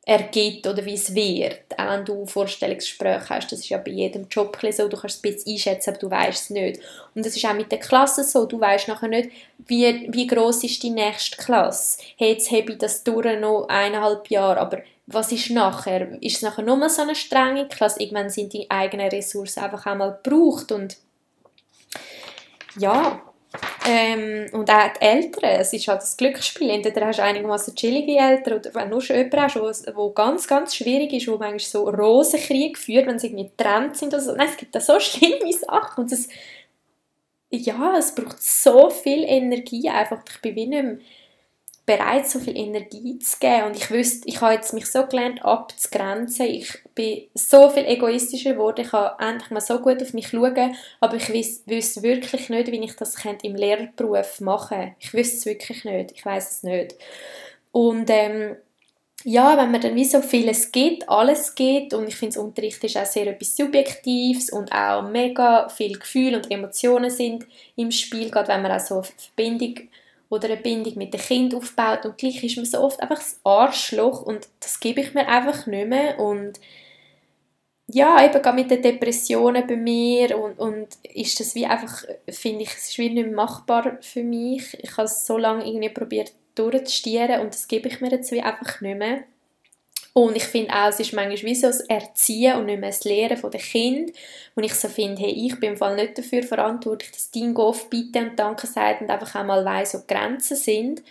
[0.07, 1.61] ergibt oder wie es wird.
[1.79, 5.25] Auch wenn du Vorstellungsgespräche hast, das ist ja bei jedem Job so, du kannst es
[5.25, 6.81] ein bisschen einschätzen, aber du weißt es nicht.
[7.15, 9.31] Und das ist auch mit der Klasse so, du weißt nachher nicht,
[9.67, 12.03] wie, wie groß ist die nächste Klasse.
[12.17, 16.23] Hey, jetzt habe ich das durch noch eineinhalb Jahre, aber was ist nachher?
[16.23, 18.01] Ist es nachher nur so eine strenge Klasse?
[18.01, 20.97] Irgendwann sind die eigenen Ressourcen einfach einmal gebraucht und
[22.79, 23.23] ja,
[23.87, 26.71] ähm, und auch die Eltern, es ist halt das Glücksspiel.
[26.71, 30.75] Entweder hast du einigermaßen chillige Eltern oder wenn du schon jemanden hast, der ganz, ganz
[30.75, 34.35] schwierig ist, wo manchmal so Rosenkrieg führt, wenn sie irgendwie getrennt sind oder so.
[34.35, 36.29] Nein, es gibt da so schlimme Sachen und das,
[37.51, 40.23] ja, es braucht so viel Energie einfach.
[40.29, 40.99] Ich bin wie nicht mehr
[41.87, 43.65] bereit, so viel Energie zu geben.
[43.65, 46.47] Und ich wüsste, ich habe jetzt mich so gelernt, abzugrenzen.
[46.47, 48.81] Ich bin so viel egoistischer geworden.
[48.83, 50.75] Ich kann endlich mal so gut auf mich schauen.
[51.01, 54.95] Aber ich wüsste wirklich nicht, wie ich das im Lehrerberuf machen könnte.
[54.99, 56.13] Ich wüsste es wirklich nicht.
[56.13, 56.95] Ich weiß es nicht.
[57.73, 58.57] Und ähm,
[59.25, 62.97] ja, wenn man dann wie so vieles gibt, alles gibt und ich finde, Unterricht ist
[62.99, 68.49] auch sehr etwas Subjektives und auch mega viel Gefühl und Emotionen sind im Spiel, gerade
[68.49, 69.89] wenn man auch so eine Verbindung
[70.35, 73.41] oder eine Bindung mit dem Kind aufbaut und gleich ist man so oft einfach das
[73.45, 76.61] Arschloch und das gebe ich mir einfach nicht mehr und
[77.87, 82.71] ja, eben mit den Depressionen bei mir und, und ist das wie einfach, finde ich,
[82.71, 84.77] es ist wie nicht machbar für mich.
[84.83, 88.41] Ich habe es so lange irgendwie probiert durchzustieren und das gebe ich mir jetzt wie
[88.41, 89.25] einfach nicht mehr.
[90.17, 93.03] Und ich finde auch, es ist manchmal wie so das Erziehen und nicht mehr das
[93.03, 94.13] Lehren der Kind,
[94.55, 97.91] wo ich so finde, hey, ich bin im Fall nicht dafür verantwortlich, dass dein Golf
[97.91, 101.03] bitte und Danke sagt und einfach einmal weiss, wo die Grenzen sind.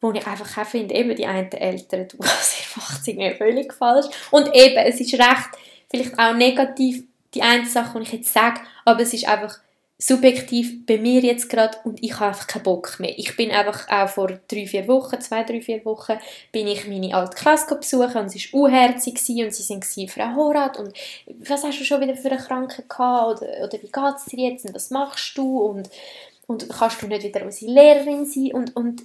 [0.00, 3.72] Wo ich einfach auch finde, eben die einen Eltern, du, sie macht es irgendwie völlig
[3.72, 4.06] falsch.
[4.32, 5.50] Und eben, es ist recht,
[5.88, 9.56] vielleicht auch negativ, die eine Sache, die ich jetzt sage, aber es ist einfach
[9.98, 13.18] subjektiv bei mir jetzt gerade und ich habe einfach keinen Bock mehr.
[13.18, 16.18] Ich bin einfach auch vor drei, vier Wochen, zwei, drei, vier Wochen,
[16.52, 20.78] bin ich meine alte Klasse besuchen und sie war unherzig und sie sind Frau Horat
[20.78, 20.92] und
[21.48, 24.50] was hast du schon wieder für eine Krankheit gehabt oder, oder wie geht es dir
[24.50, 25.88] jetzt und was machst du und,
[26.46, 29.02] und kannst du nicht wieder unsere Lehrerin sein und, und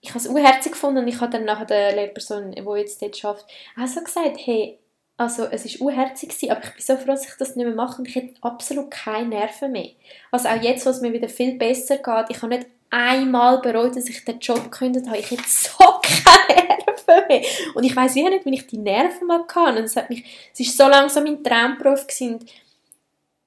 [0.00, 3.24] ich habe es unherzig gefunden und ich habe dann nachher der Lehrperson, die jetzt dort
[3.24, 3.46] arbeitet,
[3.80, 4.80] auch so gesagt, hey,
[5.16, 7.98] also es war unherzig, aber ich bin so froh, dass ich das nicht mehr mache
[7.98, 9.90] und ich hätte absolut keine Nerven mehr.
[10.30, 13.96] Also auch jetzt, wo es mir wieder viel besser geht, ich habe nicht einmal bereut,
[13.96, 15.18] dass ich den Job gekündigt habe.
[15.18, 17.42] Ich hätte so keine Nerven mehr.
[17.74, 19.78] Und ich weiß nicht, wie ich die Nerven mal hatte.
[19.78, 22.40] Und es hat mich, es war so langsam mein Traumberuf gewesen.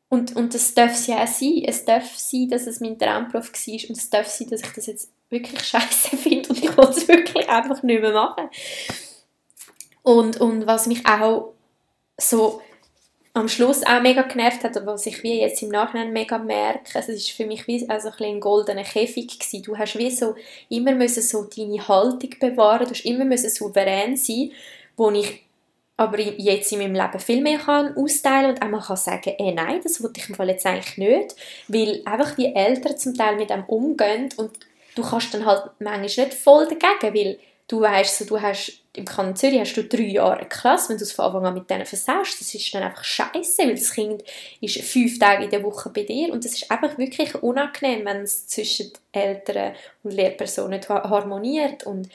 [0.10, 1.64] Und, und das darf es ja auch sein.
[1.66, 3.90] Es darf sein, dass es mein Traumberuf war.
[3.90, 7.08] Und es darf sein, dass ich das jetzt wirklich scheiße finde und ich will es
[7.08, 8.50] wirklich einfach nicht mehr machen.
[10.06, 11.54] Und, und was mich auch
[12.16, 12.62] so
[13.34, 16.96] am Schluss auch mega genervt hat, aber was ich wie jetzt im Nachhinein mega merke,
[16.96, 19.64] also es ist für mich wie also ein, ein goldener Käfig gewesen.
[19.64, 20.36] Du hast wie so
[20.70, 24.52] immer müssen so deine Haltung bewahren, du hast immer müssen souverän sein,
[24.96, 25.42] wo ich
[25.98, 29.82] aber jetzt in meinem Leben viel mehr kann austeilen und auch kann sagen, ey, nein,
[29.82, 31.36] das wollte ich im Fall jetzt eigentlich nicht,
[31.68, 34.52] weil einfach die Eltern zum Teil mit dem umgehen und
[34.96, 39.06] du kannst dann halt manchmal nicht voll dagegen, weil du weißt, so, du hast im
[39.06, 41.70] Kanton Zürich hast du drei Jahre eine Klasse, wenn du es von Anfang an mit
[41.70, 44.24] denen versaust, das ist dann einfach scheiße, weil das Kind
[44.62, 46.32] ist fünf Tage in der Woche bei dir.
[46.32, 49.74] Und das ist einfach wirklich unangenehm, wenn es zwischen Eltern
[50.04, 51.86] und Lehrpersonen nicht harmoniert.
[51.86, 52.10] Und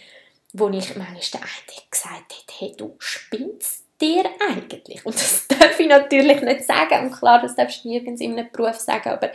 [0.52, 5.04] wo ich manchmal der eine gesagt habe, hey, du spinnst dir eigentlich?
[5.04, 7.06] Und das darf ich natürlich nicht sagen.
[7.06, 9.30] Und klar, das darfst du nirgends in einem Beruf sagen, aber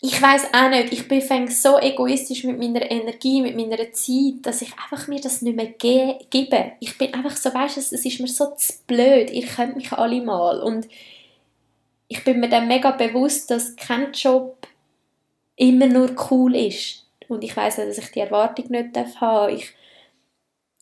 [0.00, 4.60] ich weiß auch nicht, ich bin so egoistisch mit meiner Energie, mit meiner Zeit, dass
[4.60, 6.72] ich einfach mir das nicht mehr ge gebe.
[6.80, 9.92] Ich bin einfach so, weißt du, es ist mir so zu blöd, ihr könnt mich
[9.92, 10.60] alle mal.
[10.60, 10.88] Und
[12.08, 14.66] ich bin mir dann mega bewusst, dass kein Job
[15.56, 17.06] immer nur cool ist.
[17.28, 19.48] Und ich weiß dass ich die Erwartung nicht haben darf.
[19.48, 19.72] Ich,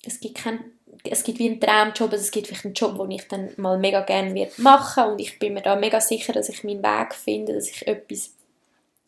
[0.04, 0.72] es gibt kein
[1.04, 3.78] es gibt wie einen Traumjob, also es gibt vielleicht einen Job, den ich dann mal
[3.78, 7.54] mega gerne machen und ich bin mir da mega sicher, dass ich meinen Weg finde,
[7.54, 8.34] dass ich etwas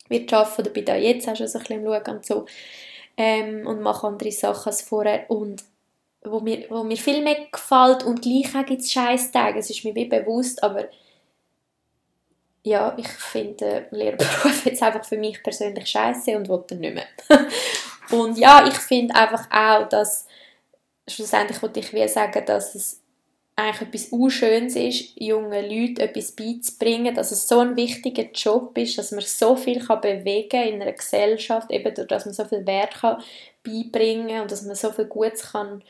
[0.09, 2.45] wird arbeiten oder bin da jetzt auch schon so ein bisschen am Schauen und so
[3.17, 5.63] ähm, und mache andere Sachen als vorher und
[6.23, 9.95] wo mir, wo mir viel mehr gefällt und gleich gibt es Scheißtage, es ist mir
[9.95, 10.85] wie bewusst, aber
[12.63, 17.07] ja, ich finde Lehrberuf jetzt einfach für mich persönlich scheiße und dann nicht mehr.
[18.11, 20.25] und ja, ich finde einfach auch, dass
[21.07, 23.01] schlussendlich wollte ich wie sagen, dass es
[23.55, 28.97] eigentlich etwas Unschönes ist, jungen Leuten etwas beizubringen, dass es so ein wichtiger Job ist,
[28.97, 32.43] dass man so viel kann bewegen kann in einer Gesellschaft, eben durch, dass man so
[32.43, 33.23] viel Wert kann
[33.63, 35.81] beibringen und dass man so viel Gutes kann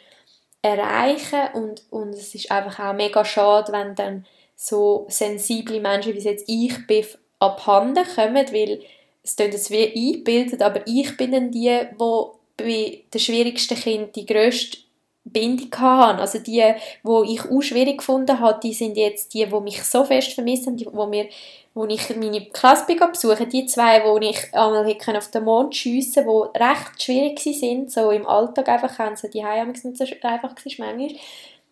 [0.61, 1.41] erreichen.
[1.53, 6.47] Und, und es ist einfach auch mega schade, wenn dann so sensible Menschen, wie jetzt
[6.47, 7.05] ich bin,
[7.39, 8.81] abhanden kommen, weil
[9.23, 12.23] es klingt jetzt wie eingebildet, aber ich bin dann die, die
[12.57, 14.77] bei den schwierigsten Kindern die grösste
[15.25, 16.21] Bindung hatte.
[16.21, 16.63] Also die,
[17.03, 20.67] wo ich auch schwierig gefunden habe, die sind jetzt die, die mich so fest vermisst
[20.67, 21.27] haben, die, wo, mir,
[21.73, 26.59] wo ich meine Klasse besuche, die zwei, wo ich einmal auf den Mond schiessen die
[26.59, 31.07] recht schwierig waren, so im Alltag einfach, haben sie die nicht so einfach war manchmal.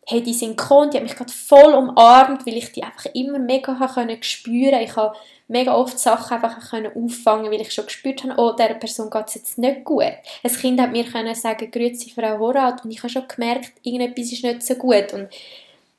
[0.06, 3.40] Hey, die sind gekommen, die haben mich gerade voll umarmt, weil ich die einfach immer
[3.40, 3.78] mega
[4.22, 4.84] spüren konnte.
[4.84, 5.16] Ich habe
[5.54, 9.28] mega oft Sachen einfach können auffangen weil ich schon gespürt habe, oh, dieser Person geht
[9.28, 10.04] es jetzt nicht gut.
[10.44, 14.34] Ein Kind hat mir können sagen, grüezi Frau Horat und ich habe schon gemerkt, irgendetwas
[14.34, 15.30] ist nicht so gut und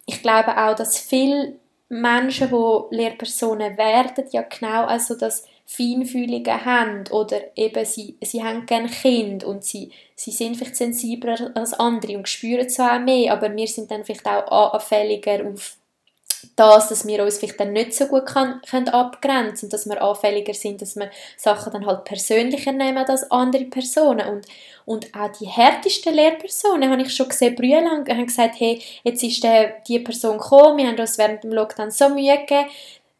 [0.07, 1.55] ich glaube auch, dass viele
[1.89, 8.67] Menschen, die Lehrpersonen werden, ja genau also das Feinfühlige haben oder eben sie, sie haben
[8.67, 13.55] gerne Kind und sie, sie sind vielleicht sensibler als andere und spüren zwar mehr, aber
[13.55, 15.77] wir sind dann vielleicht auch anfälliger auf
[16.57, 20.03] das, dass wir uns vielleicht dann nicht so gut kann, können abgrenzen und dass wir
[20.03, 24.29] anfälliger sind, dass wir Sachen dann halt persönlicher nehmen als andere Personen.
[24.29, 24.47] Und,
[24.85, 29.43] und auch die härtesten Lehrpersonen, habe ich schon gesehen, brühlang, haben gesagt, hey, jetzt ist
[29.43, 32.69] der, die Person gekommen, wir haben uns während dem Lockdown so Mühe gegeben,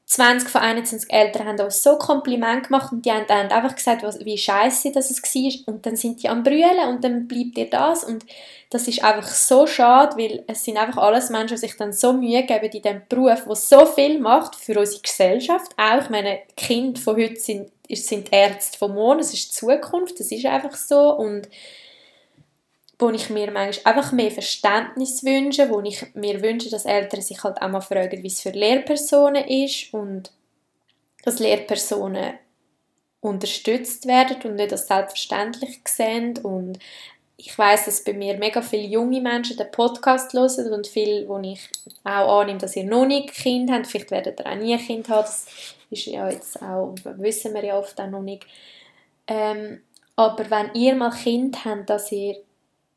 [0.07, 4.03] 20 von 21 Eltern haben uns so Kompliment gemacht und die haben dann einfach gesagt,
[4.25, 5.75] wie scheiße das war.
[5.75, 8.05] Und dann sind die am brüllen und dann bleibt ihr das.
[8.05, 8.25] Und
[8.69, 12.13] das ist einfach so schade, weil es sind einfach alles Menschen, die sich dann so
[12.13, 15.73] Mühe geben in diesem Beruf, der so viel macht für unsere Gesellschaft.
[15.79, 20.21] Auch, ich meine, Kinder von heute sind, sind Ärzte von morgen, es ist die Zukunft,
[20.21, 21.15] das ist einfach so.
[21.15, 21.49] Und
[22.99, 27.43] wo ich mir manchmal einfach mehr Verständnis wünsche, wo ich mir wünsche, dass Eltern sich
[27.43, 30.31] halt auch mal fragen, wie es für Lehrpersonen ist und
[31.25, 32.35] dass Lehrpersonen
[33.21, 36.39] unterstützt werden und nicht als selbstverständlich sehen.
[36.39, 36.79] Und
[37.37, 41.39] ich weiß, dass bei mir mega viele junge Menschen den Podcast hören und viele, wo
[41.39, 41.61] ich
[42.05, 45.09] auch annehme, dass ihr noch nicht Kind habt, vielleicht werdet ihr auch nie ein Kind
[45.09, 45.47] haben, das
[45.91, 48.47] ist ja jetzt auch, wissen wir ja oft auch noch nicht.
[49.27, 49.81] Ähm,
[50.17, 52.37] aber wenn ihr mal Kind habt, dass ihr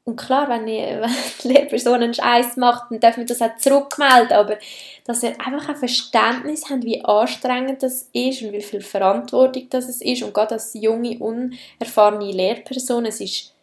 [0.08, 1.12] und klar, wenn, ich, wenn
[1.44, 4.58] die Lehrperson einen Scheiß macht, dann dürfen wir das auch zurückmelden, aber
[5.06, 9.90] dass ihr einfach ein Verständnis habt, wie anstrengend das ist und wie viel Verantwortung das
[10.02, 13.54] ist und gerade als junge, unerfahrene Lehrperson, es ist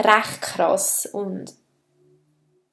[0.00, 1.52] recht krass und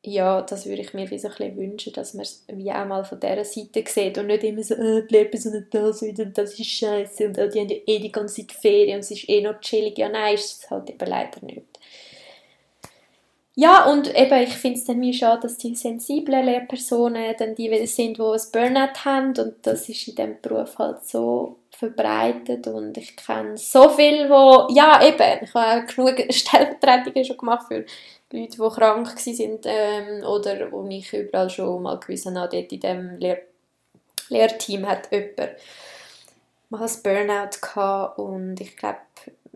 [0.05, 2.85] ja, das würde ich mir wie so ein bisschen wünschen, dass man es wie auch
[2.85, 6.25] mal von dieser Seite sieht und nicht immer so, äh, die Lehrperson hat das wieder
[6.25, 8.99] und das ist scheiße und äh, die haben ja eh die ganze Zeit Ferien und
[8.99, 9.97] es ist eh noch chillig.
[9.97, 11.68] Ja, nein, ist es halt eben leider nicht.
[13.61, 17.85] Ja, und eben, ich finde es dann mir schade, dass die sensiblen Lehrpersonen dann die
[17.87, 19.37] sind, die ein Burnout haben.
[19.37, 22.67] Und das ist in diesem Beruf halt so verbreitet.
[22.67, 27.85] Und ich kenne so viele, wo ja eben, ich habe genug Stellvertretungen schon gemacht für
[28.31, 32.79] Leute, die krank waren ähm, oder wo ich überall schon mal gewissen habe, dort in
[32.79, 33.41] diesem Lehr
[34.29, 35.57] Lehrteam hat jemand
[36.69, 38.19] mal ein Burnout gehabt.
[38.19, 38.99] Und ich glaube,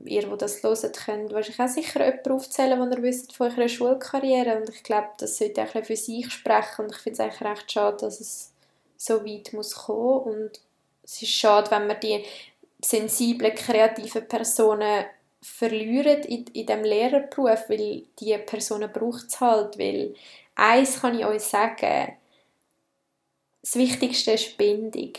[0.06, 3.68] ihr, die das hören, könnt wahrscheinlich auch sicher jemanden aufzählen, den ihr wisst von eurer
[3.68, 4.58] Schulkarriere.
[4.58, 6.86] Und ich glaube, das sollte ein für sich sprechen.
[6.86, 8.54] Und ich finde es eigentlich recht schade, dass es
[8.98, 10.22] so weit muss kommen.
[10.22, 10.62] Und
[11.04, 12.24] es ist schade, wenn man die
[12.82, 15.06] sensiblen, kreativen Personen
[15.42, 20.16] verlieren in, in diesem Lehrerberuf, weil diese Personen braucht es halt, weil
[20.56, 22.14] eins kann ich euch sagen,
[23.62, 25.14] das Wichtigste ist Bindung.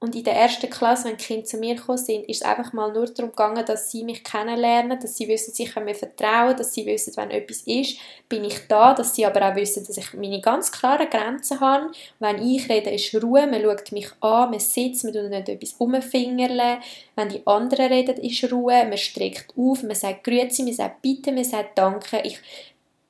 [0.00, 2.72] Und in der ersten Klasse, wenn die Kinder zu mir gekommen sind, ist es einfach
[2.72, 6.56] mal nur darum gegangen, dass sie mich kennenlernen, dass sie wissen, sie können mir vertrauen,
[6.56, 9.96] dass sie wissen, wenn etwas ist, bin ich da, dass sie aber auch wissen, dass
[9.96, 11.90] ich meine ganz klaren Grenzen habe.
[12.20, 15.72] Wenn ich rede, ist Ruhe, man schaut mich an, man sitzt, man tut nicht etwas
[15.78, 16.78] umfingerle.
[17.16, 21.32] Wenn die anderen reden, ist Ruhe, man streckt auf, man sagt Grüezi, man sagt Bitte,
[21.32, 22.20] man sagt Danke.
[22.22, 22.38] Ich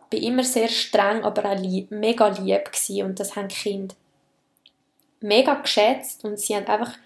[0.09, 3.95] bin immer sehr streng, aber auch lieb, mega lieb gewesen und das haben die Kinder
[5.21, 6.97] mega geschätzt und sie haben einfach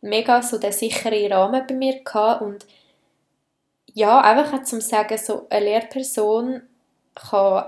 [0.00, 2.66] mega so den sicheren Rahmen bei mir gehabt und
[3.94, 6.62] ja, einfach zum sagen, so eine Lehrperson
[7.14, 7.64] kann,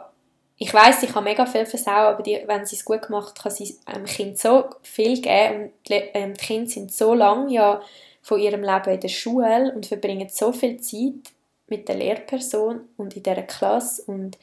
[0.59, 3.53] ich weiß, sie kann mega viel versauen, aber die, wenn sie es gut macht, kann
[3.53, 7.81] sie einem Kind so viel geben und die, ähm, die Kinder sind so lange ja
[8.23, 11.33] von ihrem Leben in der Schule und verbringen so viel Zeit
[11.69, 14.37] mit der Lehrperson und in dieser Klasse und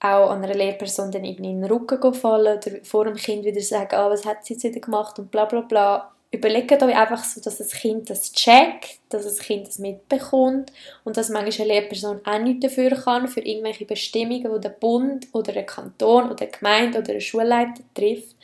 [0.00, 3.60] auch an einer Lehrperson dann irgendwie in den Rücken fallen oder vor dem Kind wieder
[3.60, 6.12] sagen, ah, was hat sie jetzt wieder gemacht und bla bla bla.
[6.30, 10.72] Überlegt euch einfach so, dass das Kind das checkt, dass das Kind das mitbekommt
[11.04, 15.26] und dass manchmal eine Lehrperson auch nichts dafür kann, für irgendwelche Bestimmungen, die der Bund
[15.32, 18.36] oder der Kanton oder die Gemeinde oder der Schulleiter trifft.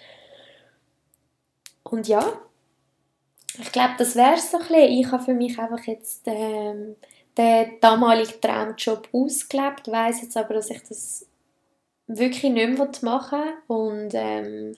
[1.83, 2.33] Und ja,
[3.61, 4.99] ich glaube, das wäre es so ein bisschen.
[4.99, 6.97] Ich habe für mich einfach jetzt ähm,
[7.37, 11.27] den damaligen Traumjob ausgelebt, weiß jetzt aber, dass ich das
[12.07, 14.75] wirklich nicht mehr machen und ähm,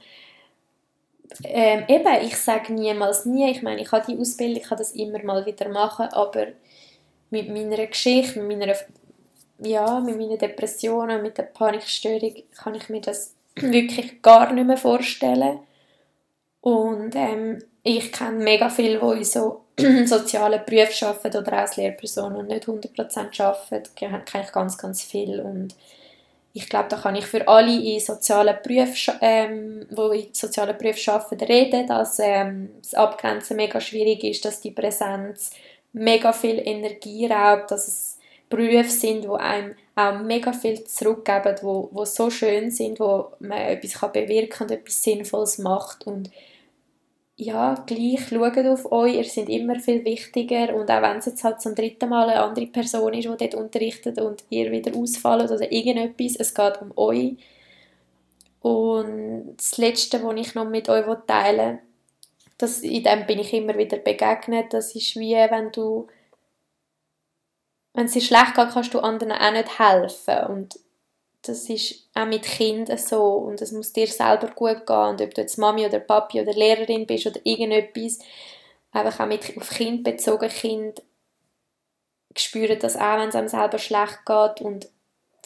[1.45, 4.93] ähm, eben, ich sage niemals nie, ich meine, ich habe die Ausbildung, ich kann das
[4.93, 6.49] immer mal wieder machen, aber
[7.31, 8.77] mit meiner Geschichte, mit meiner,
[9.59, 14.77] ja, mit meinen Depressionen, mit der Panikstörung kann ich mir das wirklich gar nicht mehr
[14.77, 15.61] vorstellen.
[16.61, 19.65] Und ähm, ich kenne mega viele, die in so
[20.05, 25.41] sozialen Berufen arbeiten oder als Lehrpersonen und nicht 100% arbeiten, kenne ich ganz, ganz viel
[25.41, 25.75] und
[26.57, 28.57] ich glaube, da kann ich für alle in sozialen
[29.21, 34.63] ähm, wo in sozialen Berufen arbeiten, reden, dass ähm, das Abgrenzen mega schwierig ist, dass
[34.63, 35.51] die Präsenz
[35.93, 41.91] mega viel Energie raubt, dass es Berufe sind, die einem auch mega viel zurückgeben, wo,
[41.93, 46.31] wo so schön sind, wo man etwas kann bewirken und etwas Sinnvolles macht und
[47.39, 51.45] ja, gleich schaut auf euch, ihr seid immer viel wichtiger und auch wenn es jetzt
[51.45, 55.51] halt zum dritten Mal eine andere Person ist, die dort unterrichtet und ihr wieder ausfallt
[55.51, 57.37] oder irgendetwas, es geht um euch.
[58.63, 61.79] Und das Letzte, was ich noch mit euch teilen
[62.59, 66.09] will, in dem bin ich immer wieder begegnet, das ist wie, wenn du
[67.93, 70.79] wenn es dir schlecht geht, kannst du anderen auch nicht helfen und
[71.49, 73.23] das ist auch mit Kindern so.
[73.23, 74.97] Und es muss dir selber gut gehen.
[74.97, 78.19] Und ob du jetzt Mami oder Papi oder Lehrerin bist oder irgendetwas,
[78.93, 81.03] einfach auch mit auf Kind bezogen, Kind
[82.37, 84.61] spüren das auch, wenn es einem selber schlecht geht.
[84.61, 84.89] Und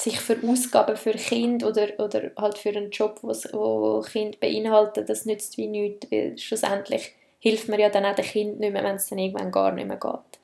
[0.01, 5.26] sich für Ausgaben für Kind oder, oder halt für einen Job, wo Kind beinhaltet, das
[5.26, 8.96] nützt wie nichts, weil schlussendlich hilft man ja dann auch dem Kind nicht mehr, wenn
[8.96, 10.40] es dann irgendwann gar nicht mehr geht.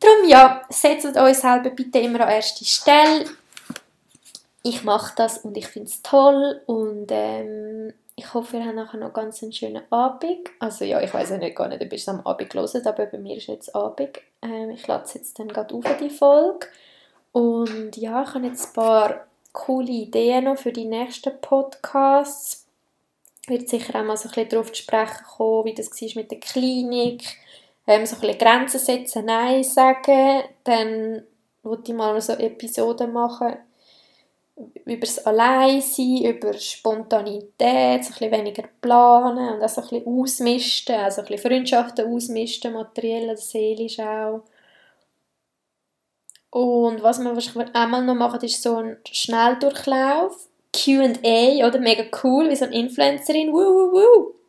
[0.00, 3.26] Darum ja, setzt euch selber bitte immer an erste Stelle.
[4.62, 8.98] Ich mache das und ich finde es toll und ähm, ich hoffe, ihr habt nachher
[8.98, 10.50] noch ganz einen schönen Abend.
[10.58, 13.06] Also ja, ich weiß ja nicht gar nicht, ob ihr es am Abend hört, aber
[13.06, 14.20] bei mir ist jetzt Abend.
[14.42, 16.66] Ähm, ich lade es jetzt dann gerade auf die Folge.
[17.32, 22.66] Und ja, ich habe jetzt ein paar coole Ideen noch für die nächsten Podcasts.
[23.46, 26.30] Werde sicher auch mal so ein bisschen darauf zu sprechen kommen, wie das war mit
[26.30, 27.22] der Klinik.
[27.86, 30.42] Ähm, so ein bisschen Grenzen setzen, Nein sagen.
[30.64, 31.22] Dann
[31.62, 33.56] wollte ich mal so Episoden machen
[34.84, 40.06] über das Alleinsein, über Spontanität, so ein bisschen weniger planen und auch so ein bisschen
[40.06, 44.42] ausmisten, also ein bisschen Freundschaften ausmisten, materiell oder seelisch auch.
[46.50, 51.78] Und was wir wahrscheinlich einmal noch machen, ist so ein Schnelldurchlauf, Q&A, oder?
[51.78, 54.39] Mega cool, wie so eine Influencerin, wuh, wuh, wuh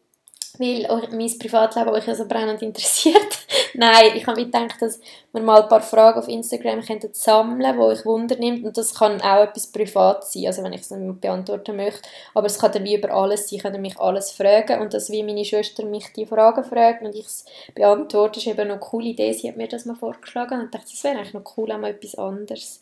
[0.62, 3.40] weil mein Privatleben euch ja so brennend interessiert.
[3.74, 5.00] Nein, ich habe mir gedacht, dass
[5.32, 8.94] wir mal ein paar Fragen auf Instagram könnten sammeln wo ich Wunder nimmt und das
[8.96, 12.72] kann auch etwas privat sein, also wenn ich es nicht beantworten möchte, aber es kann
[12.72, 15.86] dann wie über alles sein, ich kann mich alles fragen und dass wie meine Schwester
[15.86, 19.50] mich die Fragen fragt und ich es beantworte, ist eben noch eine coole Idee, sie
[19.50, 21.92] hat mir das mal vorgeschlagen und ich dachte, das wäre eigentlich noch cool, auch mal
[21.92, 22.80] etwas anderes.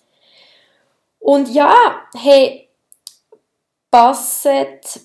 [1.20, 1.76] Und ja,
[2.16, 2.70] hey,
[3.92, 5.02] passet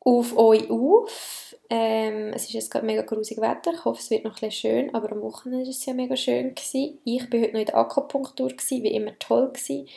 [0.00, 1.56] auf euch auf.
[1.70, 3.72] Ähm, es ist jetzt gerade mega grusig Wetter.
[3.74, 6.54] Ich hoffe, es wird noch ein schön, aber am Wochenende war es ja mega schön.
[6.54, 6.98] Gewesen.
[7.04, 9.48] Ich war heute noch in der Akupunktur, gewesen, wie immer toll.
[9.48, 9.88] Gewesen.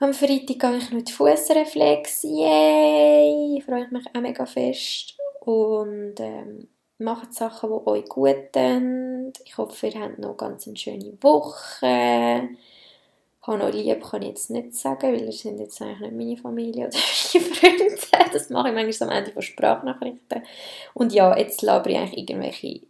[0.00, 2.22] Am Freitag gehe ich noch in Fußreflex.
[2.24, 3.62] Yay!
[3.64, 5.16] Freue mich auch mega fest.
[5.40, 6.68] Und ähm,
[6.98, 9.32] macht Sachen, die euch gut tun.
[9.44, 12.48] Ich hoffe, ihr habt noch ganz eine schöne Woche
[13.48, 16.36] habe noch lieb, kann ich jetzt nicht sagen, weil das sind jetzt eigentlich nicht meine
[16.36, 16.96] Familie oder
[17.34, 18.30] meine Freunde.
[18.32, 20.42] Das mache ich manchmal am Ende von Sprachnachrichten.
[20.94, 22.80] Und ja, jetzt labere ich eigentlich irgendwelche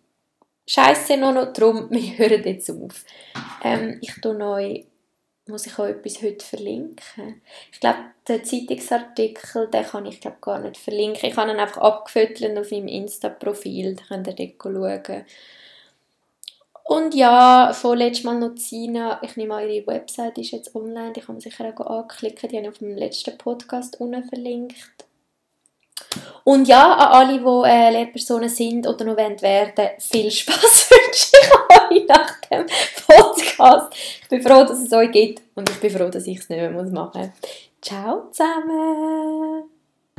[0.68, 3.04] Scheiße noch, noch drum, wir hören jetzt auf.
[3.62, 4.84] Ähm, ich tue euch,
[5.46, 7.40] muss ich euch etwas heute verlinken?
[7.72, 11.30] Ich glaube, den Zeitungsartikel, den kann ich glaube gar nicht verlinken.
[11.30, 15.24] Ich habe ihn einfach abgefüttert auf meinem Insta-Profil, da könnt ihr dort schauen.
[16.88, 21.20] Und ja, vorletztes Mal noch Zina, ich nehme an, ihre Website ist jetzt online, die
[21.20, 25.04] kann man sicher auch anklicken, die habe ich auf dem letzten Podcast unten verlinkt.
[26.44, 31.98] Und ja, an alle, die äh, Lehrpersonen sind oder noch werden, viel Spaß wünsche ich
[32.00, 32.64] euch nach dem
[33.06, 33.92] Podcast.
[34.22, 36.58] Ich bin froh, dass es euch gibt und ich bin froh, dass ich es nicht
[36.58, 37.52] mehr machen muss.
[37.82, 39.77] Ciao zusammen!